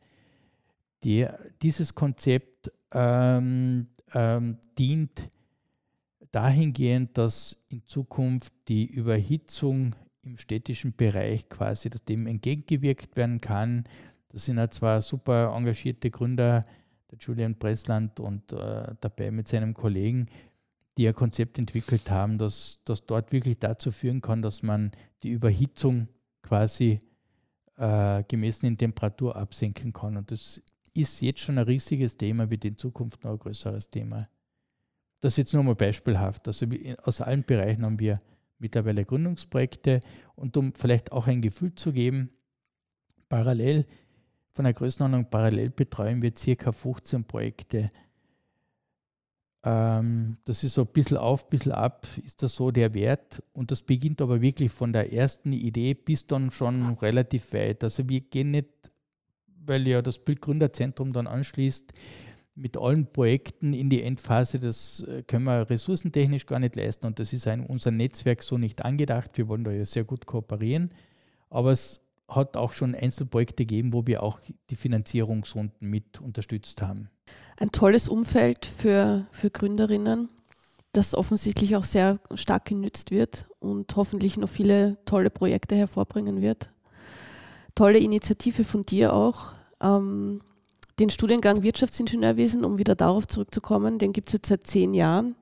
der, 1.05 1.39
dieses 1.63 1.95
Konzept 1.95 2.73
ähm, 2.93 3.89
ähm, 4.13 4.59
dient 4.79 5.31
dahingehend, 6.33 7.17
dass 7.17 7.63
in 7.69 7.87
Zukunft 7.87 8.53
die 8.69 8.87
Überhitzung 8.87 9.95
im 10.23 10.37
städtischen 10.37 10.95
Bereich 10.97 11.49
quasi 11.49 11.91
dass 11.91 12.05
dem 12.05 12.27
entgegengewirkt 12.27 13.17
werden 13.17 13.41
kann. 13.41 13.85
Das 14.29 14.47
sind 14.47 14.57
ja 14.57 14.69
zwei 14.69 15.01
super 15.01 15.53
engagierte 15.55 16.11
Gründer, 16.11 16.65
der 17.11 17.19
Julian 17.19 17.59
Pressland 17.59 18.19
und 18.19 18.53
äh, 18.53 18.95
dabei 19.01 19.31
mit 19.31 19.47
seinem 19.47 19.75
Kollegen, 19.75 20.27
die 20.97 21.07
ein 21.07 21.15
Konzept 21.15 21.59
entwickelt 21.59 22.11
haben, 22.11 22.39
das 22.39 22.83
dort 23.07 23.31
wirklich 23.33 23.59
dazu 23.59 23.91
führen 23.91 24.21
kann, 24.21 24.43
dass 24.43 24.63
man 24.63 24.93
die 25.23 25.31
Überhitzung 25.31 26.09
quasi 26.43 26.99
äh, 27.77 28.23
gemessen 28.25 28.67
in 28.67 28.79
Temperatur 28.79 29.37
absenken 29.37 29.93
kann. 29.93 30.17
Und 30.17 30.31
das 30.31 30.63
ist 30.95 31.21
jetzt 31.21 31.41
schon 31.41 31.59
ein 31.59 31.65
riesiges 31.65 32.17
Thema, 32.17 32.49
wird 32.51 32.65
in 32.65 32.79
Zukunft 32.79 33.25
noch 33.25 33.33
ein 33.33 33.39
größeres 33.39 33.91
Thema. 33.91 34.29
Das 35.21 35.35
ist 35.35 35.39
jetzt 35.39 35.55
nur 35.55 35.65
mal 35.65 35.75
beispielhaft. 35.75 36.47
Also 36.47 36.67
aus 37.03 37.21
allen 37.21 37.45
Bereichen 37.45 37.85
haben 37.85 37.99
wir 37.99 38.19
mittlerweile 38.59 39.05
Gründungsprojekte 39.05 40.01
und 40.37 40.57
um 40.57 40.73
vielleicht 40.75 41.13
auch 41.13 41.27
ein 41.27 41.43
Gefühl 41.43 41.75
zu 41.75 41.93
geben, 41.93 42.31
parallel, 43.29 43.87
von 44.53 44.65
der 44.65 44.75
Größenordnung 44.75 45.29
parallel 45.31 45.71
betreuen 45.71 46.23
wir 46.23 46.33
circa 46.37 46.71
15 46.71 47.25
Projekte. 47.25 47.91
Ähm, 49.65 50.37
das 50.45 50.63
ist 50.63 50.75
so 50.75 50.83
ein 50.83 50.93
bisschen 50.93 51.17
auf, 51.17 51.45
ein 51.45 51.51
bisschen 51.51 51.73
ab, 51.73 52.07
ist 52.23 52.43
das 52.43 52.55
so 52.55 52.71
der 52.71 52.95
Wert. 52.95 53.43
Und 53.53 53.71
das 53.71 53.83
beginnt 53.83 54.23
aber 54.23 54.41
wirklich 54.41 54.71
von 54.71 54.93
der 54.93 55.13
ersten 55.13 55.53
Idee 55.53 55.95
bis 55.95 56.27
dann 56.27 56.51
schon 56.51 56.95
relativ 56.95 57.53
weit. 57.53 57.83
Also 57.83 58.09
wir 58.09 58.21
gehen 58.21 58.53
nicht 58.53 58.69
weil 59.67 59.87
ja 59.87 60.03
das 60.03 60.19
Bildgründerzentrum 60.19 61.13
dann 61.13 61.27
anschließt 61.27 61.93
mit 62.55 62.77
allen 62.77 63.07
Projekten 63.07 63.73
in 63.73 63.91
die 63.91 64.03
Endphase. 64.03 64.61
Das 64.61 65.05
äh, 65.09 65.23
können 65.23 65.45
wir 65.45 65.69
ressourcentechnisch 65.69 66.47
gar 66.47 66.59
nicht 66.59 66.77
leisten 66.77 67.07
und 67.07 67.19
das 67.19 67.33
ist 67.33 67.47
in 67.47 67.67
unserem 67.67 67.97
Netzwerk 67.97 68.43
so 68.43 68.59
nicht 68.59 68.85
angedacht. 68.85 69.37
Wir 69.37 69.49
wollen 69.49 69.65
da 69.65 69.73
ja 69.73 69.85
sehr 69.85 70.05
gut 70.05 70.27
kooperieren, 70.27 70.91
aber 71.51 71.73
es 71.73 72.01
hat 72.29 72.57
auch 72.57 72.73
schon 72.73 72.95
Einzelprojekte 72.95 73.67
gegeben, 73.67 73.93
wo 73.93 74.07
wir 74.07 74.23
auch 74.23 74.41
die 74.71 74.77
Finanzierungsrunden 74.77 75.89
mit 75.89 76.21
unterstützt 76.21 76.81
haben. 76.81 77.11
Ein 77.57 77.71
tolles 77.71 78.09
Umfeld 78.09 78.67
für, 78.67 79.27
für 79.31 79.51
Gründerinnen, 79.51 80.29
das 80.93 81.15
offensichtlich 81.15 81.77
auch 81.77 81.85
sehr 81.85 82.21
stark 82.35 82.67
genützt 82.67 83.11
wird 83.11 83.49
und 83.59 83.95
hoffentlich 83.97 84.37
noch 84.37 84.49
viele 84.49 84.97
tolle 85.05 85.31
Projekte 85.31 85.75
hervorbringen 85.75 86.41
wird. 86.41 86.71
Tolle 87.75 87.99
Initiative 87.99 88.65
von 88.65 88.83
dir 88.83 89.13
auch. 89.13 89.53
Ähm, 89.81 90.41
den 90.99 91.11
Studiengang 91.11 91.63
Wirtschaftsingenieurwesen, 91.63 92.65
um 92.65 92.79
wieder 92.79 92.95
darauf 92.95 93.27
zurückzukommen, 93.27 93.99
den 93.99 94.13
gibt 94.13 94.29
es 94.29 94.35
jetzt 94.35 94.49
seit 94.49 94.67
zehn 94.67 94.95
Jahren. 94.95 95.35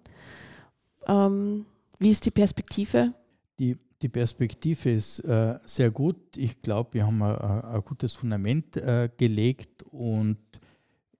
Ähm, 1.07 1.67
wie 1.99 2.11
ist 2.11 2.25
die 2.25 2.31
Perspektive? 2.31 3.13
Die, 3.59 3.77
die 4.01 4.09
Perspektive 4.09 4.91
ist 4.91 5.21
äh, 5.21 5.59
sehr 5.67 5.91
gut. 5.91 6.17
Ich 6.37 6.63
glaube, 6.63 6.95
wir 6.95 7.07
haben 7.07 7.23
ein, 7.23 7.37
ein 7.37 7.83
gutes 7.83 8.15
Fundament 8.15 8.77
äh, 8.77 9.11
gelegt 9.17 9.83
und 9.91 10.39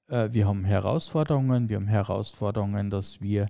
äh, 0.09 0.29
wir 0.33 0.47
haben 0.47 0.65
Herausforderungen. 0.65 1.69
Wir 1.69 1.77
haben 1.77 1.89
Herausforderungen, 1.89 2.91
dass 2.91 3.21
wir 3.21 3.47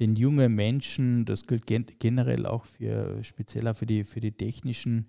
den 0.00 0.16
jungen 0.16 0.54
Menschen, 0.54 1.24
das 1.24 1.46
gilt 1.46 1.66
gen 1.66 1.86
generell 1.98 2.44
auch 2.44 2.66
für 2.66 3.24
speziell 3.24 3.66
auch 3.68 3.76
für 3.76 3.86
die, 3.86 4.04
für 4.04 4.20
die 4.20 4.32
technischen 4.32 5.08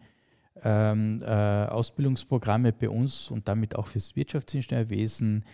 ähm, 0.64 1.22
äh, 1.22 1.26
Ausbildungsprogramme 1.26 2.74
bei 2.74 2.90
uns 2.90 3.32
und 3.32 3.48
damit 3.48 3.76
auch 3.76 3.88
fürs 3.88 4.16
Wirtschaftsingenieurwesen. 4.16 5.46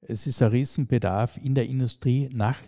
Es 0.00 0.26
ist 0.26 0.42
ein 0.42 0.50
Riesenbedarf 0.50 1.36
in 1.36 1.54
der 1.54 1.66
Industrie 1.66 2.28
nach 2.32 2.58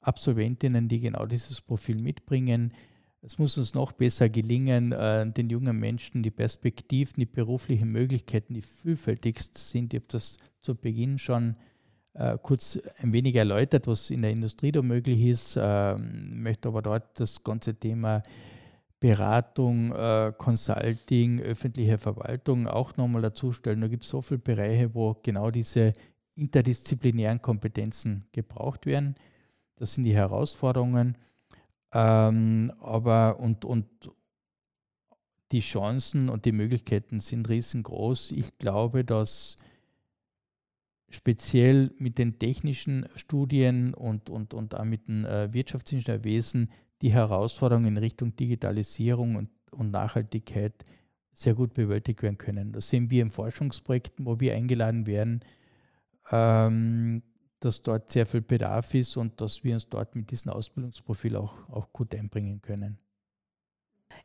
Absolventinnen, 0.00 0.88
die 0.88 1.00
genau 1.00 1.26
dieses 1.26 1.60
Profil 1.60 2.00
mitbringen. 2.00 2.72
Es 3.20 3.38
muss 3.38 3.58
uns 3.58 3.74
noch 3.74 3.92
besser 3.92 4.28
gelingen, 4.28 4.92
äh, 4.92 5.30
den 5.30 5.50
jungen 5.50 5.78
Menschen 5.78 6.22
die 6.22 6.30
Perspektiven, 6.30 7.14
die 7.20 7.26
beruflichen 7.26 7.90
Möglichkeiten, 7.90 8.54
die 8.54 8.62
vielfältigst 8.62 9.56
sind. 9.56 9.92
Ich 9.92 10.00
habe 10.00 10.08
das 10.08 10.36
zu 10.60 10.76
Beginn 10.76 11.18
schon 11.18 11.56
äh, 12.14 12.38
kurz 12.40 12.78
ein 13.00 13.12
wenig 13.12 13.34
erläutert, 13.34 13.86
was 13.86 14.10
in 14.10 14.22
der 14.22 14.30
Industrie 14.30 14.72
da 14.72 14.82
möglich 14.82 15.24
ist, 15.24 15.58
ähm, 15.60 16.42
möchte 16.42 16.68
aber 16.68 16.82
dort 16.82 17.20
das 17.20 17.42
ganze 17.42 17.74
Thema 17.74 18.22
Beratung, 19.00 19.92
äh, 19.92 20.32
Consulting, 20.36 21.40
öffentliche 21.40 21.98
Verwaltung 21.98 22.66
auch 22.66 22.96
nochmal 22.96 23.22
dazustellen. 23.22 23.80
Da 23.80 23.88
gibt 23.88 24.02
es 24.02 24.08
so 24.08 24.20
viele 24.20 24.38
Bereiche, 24.38 24.94
wo 24.94 25.16
genau 25.22 25.50
diese 25.50 25.92
interdisziplinären 26.34 27.40
Kompetenzen 27.40 28.26
gebraucht 28.32 28.86
werden. 28.86 29.14
Das 29.76 29.94
sind 29.94 30.04
die 30.04 30.14
Herausforderungen. 30.14 31.16
Ähm, 31.92 32.72
aber 32.80 33.40
und, 33.40 33.64
und 33.64 33.86
die 35.52 35.60
Chancen 35.60 36.28
und 36.28 36.44
die 36.44 36.52
Möglichkeiten 36.52 37.20
sind 37.20 37.48
riesengroß. 37.48 38.32
Ich 38.32 38.58
glaube, 38.58 39.04
dass 39.04 39.56
speziell 41.08 41.92
mit 41.98 42.18
den 42.18 42.38
technischen 42.38 43.08
Studien 43.14 43.94
und, 43.94 44.28
und, 44.28 44.52
und 44.52 44.74
auch 44.74 44.84
mit 44.84 45.08
dem 45.08 45.24
äh, 45.24 45.52
Wirtschaftsingenieurwesen 45.52 46.70
die 47.02 47.12
Herausforderungen 47.12 47.88
in 47.88 47.96
Richtung 47.98 48.34
Digitalisierung 48.36 49.36
und, 49.36 49.50
und 49.70 49.90
Nachhaltigkeit 49.90 50.84
sehr 51.32 51.54
gut 51.54 51.74
bewältigt 51.74 52.22
werden 52.22 52.38
können. 52.38 52.72
Das 52.72 52.88
sehen 52.88 53.10
wir 53.10 53.22
in 53.22 53.30
Forschungsprojekten, 53.30 54.26
wo 54.26 54.40
wir 54.40 54.54
eingeladen 54.54 55.06
werden, 55.06 55.44
ähm, 56.32 57.22
dass 57.60 57.82
dort 57.82 58.10
sehr 58.10 58.26
viel 58.26 58.40
Bedarf 58.40 58.94
ist 58.94 59.16
und 59.16 59.40
dass 59.40 59.62
wir 59.62 59.74
uns 59.74 59.88
dort 59.88 60.14
mit 60.16 60.30
diesem 60.30 60.52
Ausbildungsprofil 60.52 61.36
auch, 61.36 61.54
auch 61.68 61.92
gut 61.92 62.14
einbringen 62.14 62.60
können. 62.60 62.98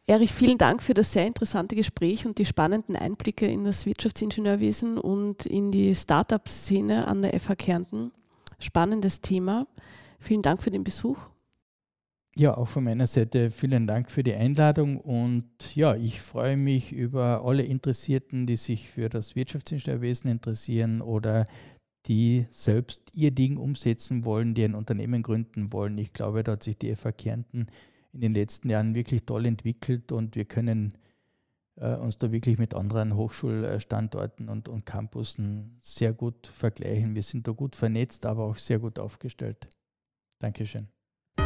Erich, 0.05 0.33
vielen 0.33 0.57
Dank 0.57 0.81
für 0.81 0.93
das 0.93 1.13
sehr 1.13 1.25
interessante 1.27 1.75
Gespräch 1.75 2.25
und 2.25 2.37
die 2.37 2.45
spannenden 2.45 2.95
Einblicke 2.95 3.47
in 3.47 3.63
das 3.63 3.85
Wirtschaftsingenieurwesen 3.85 4.97
und 4.97 5.45
in 5.45 5.71
die 5.71 5.95
Startup-Szene 5.95 7.07
an 7.07 7.21
der 7.21 7.39
FH 7.39 7.55
Kärnten. 7.55 8.11
Spannendes 8.59 9.21
Thema. 9.21 9.67
Vielen 10.19 10.41
Dank 10.41 10.61
für 10.61 10.71
den 10.71 10.83
Besuch. 10.83 11.32
Ja, 12.35 12.57
auch 12.57 12.67
von 12.67 12.83
meiner 12.83 13.05
Seite 13.05 13.51
vielen 13.51 13.85
Dank 13.85 14.09
für 14.09 14.23
die 14.23 14.33
Einladung 14.33 14.97
und 14.99 15.75
ja, 15.75 15.95
ich 15.95 16.19
freue 16.19 16.57
mich 16.57 16.91
über 16.91 17.45
alle 17.45 17.61
Interessierten, 17.61 18.47
die 18.47 18.55
sich 18.55 18.89
für 18.89 19.07
das 19.07 19.35
Wirtschaftsingenieurwesen 19.35 20.31
interessieren 20.31 21.01
oder 21.01 21.45
die 22.07 22.47
selbst 22.49 23.11
ihr 23.13 23.29
Ding 23.29 23.57
umsetzen 23.57 24.25
wollen, 24.25 24.55
die 24.55 24.63
ein 24.63 24.73
Unternehmen 24.73 25.21
gründen 25.21 25.71
wollen. 25.71 25.97
Ich 25.99 26.11
glaube, 26.13 26.43
da 26.43 26.53
hat 26.53 26.63
sich 26.63 26.75
die 26.75 26.95
FH 26.95 27.11
Kärnten 27.11 27.67
in 28.13 28.21
den 28.21 28.33
letzten 28.33 28.69
Jahren 28.69 28.95
wirklich 28.95 29.25
toll 29.25 29.45
entwickelt 29.45 30.11
und 30.11 30.35
wir 30.35 30.45
können 30.45 30.97
äh, 31.75 31.95
uns 31.95 32.17
da 32.17 32.31
wirklich 32.31 32.57
mit 32.57 32.73
anderen 32.73 33.15
Hochschulstandorten 33.15 34.49
und, 34.49 34.69
und 34.69 34.87
Campussen 34.87 35.77
sehr 35.81 36.13
gut 36.13 36.47
vergleichen. 36.47 37.13
Wir 37.13 37.23
sind 37.23 37.47
da 37.47 37.51
gut 37.51 37.75
vernetzt, 37.75 38.25
aber 38.25 38.45
auch 38.45 38.57
sehr 38.57 38.79
gut 38.79 38.97
aufgestellt. 38.97 39.67
Dankeschön. 40.39 40.92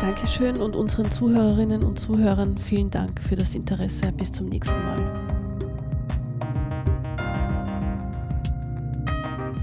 Dankeschön 0.07 0.57
und 0.61 0.75
unseren 0.75 1.09
Zuhörerinnen 1.09 1.83
und 1.83 1.99
Zuhörern 1.99 2.57
vielen 2.57 2.89
Dank 2.89 3.19
für 3.21 3.35
das 3.35 3.55
Interesse. 3.55 4.11
Bis 4.11 4.31
zum 4.31 4.47
nächsten 4.47 4.75
Mal. 4.83 5.27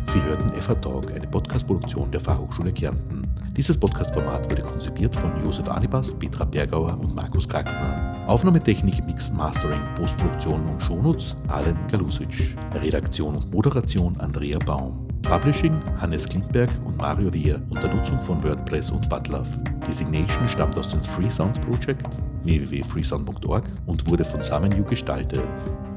Sie 0.04 0.22
hörten 0.22 0.48
FH 0.50 0.74
Talk, 0.76 1.14
eine 1.14 1.26
Podcast-Produktion 1.26 2.10
der 2.10 2.20
Fachhochschule 2.20 2.72
Kärnten. 2.72 3.22
Dieses 3.56 3.78
Podcast-Format 3.78 4.50
wurde 4.50 4.62
konzipiert 4.62 5.14
von 5.14 5.30
Josef 5.44 5.68
Anibas, 5.68 6.12
Petra 6.18 6.44
Bergauer 6.44 6.98
und 7.00 7.14
Markus 7.14 7.48
Kraxner. 7.48 8.16
Aufnahmetechnik, 8.26 9.04
Mix, 9.06 9.30
Mastering, 9.32 9.80
Postproduktion 9.96 10.68
und 10.68 10.82
Shownotes 10.82 11.36
Alen 11.48 11.78
Galusic. 11.90 12.56
Redaktion 12.74 13.36
und 13.36 13.52
Moderation 13.52 14.14
Andrea 14.18 14.58
Baum. 14.58 15.03
Publishing 15.24 15.80
Hannes 16.00 16.28
Klintberg 16.28 16.70
und 16.84 16.98
Mario 16.98 17.32
Wehr 17.32 17.60
unter 17.70 17.88
Nutzung 17.92 18.20
von 18.20 18.42
WordPress 18.42 18.90
und 18.90 19.08
Butlove. 19.08 19.58
Designation 19.88 20.48
stammt 20.48 20.76
aus 20.78 20.88
dem 20.88 21.02
Freesound 21.02 21.60
Project 21.62 22.02
www.freesound.org 22.42 23.64
und 23.86 24.06
wurde 24.08 24.24
von 24.24 24.42
SamenU 24.42 24.84
gestaltet. 24.84 25.40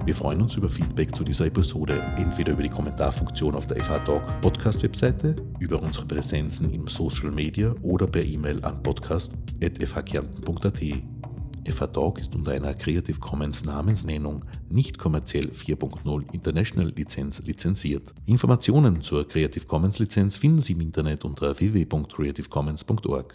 Wir 0.06 0.16
freuen 0.16 0.42
uns 0.42 0.56
über 0.56 0.70
Feedback 0.70 1.14
zu 1.14 1.26
dieser 1.26 1.48
Episode, 1.48 2.02
entweder 2.16 2.54
über 2.54 2.64
die 2.64 2.70
Kommentarfunktion 2.70 3.56
auf 3.56 3.68
der 3.68 3.84
FH 3.84 4.00
Talk 4.06 4.24
Podcast 4.42 4.82
Webseite, 4.84 5.36
über 5.60 5.84
unsere 5.84 6.06
Präsenzen 6.06 6.72
im 6.72 6.88
Social 6.88 7.32
Media 7.32 7.76
oder 7.82 8.08
per 8.08 8.24
E-Mail 8.24 8.64
an 8.64 8.82
podcast.fhkärnten.at. 8.82 10.82
FH 11.68 11.88
Talk 11.88 12.20
ist 12.20 12.34
unter 12.34 12.54
einer 12.54 12.74
Creative 12.74 13.20
Commons 13.20 13.66
Namensnennung 13.66 14.46
nicht 14.70 14.98
kommerziell 14.98 15.48
4.0 15.48 16.34
International 16.34 16.90
Lizenz 16.96 17.42
lizenziert. 17.46 18.14
Informationen 18.26 19.02
zur 19.02 19.28
Creative 19.28 19.66
Commons 19.66 20.00
Lizenz 20.00 20.38
finden 20.38 20.62
Sie 20.62 20.74
im 20.74 20.82
Internet 20.82 21.26
unter 21.26 21.60
www.creativecommons.org. 21.60 23.34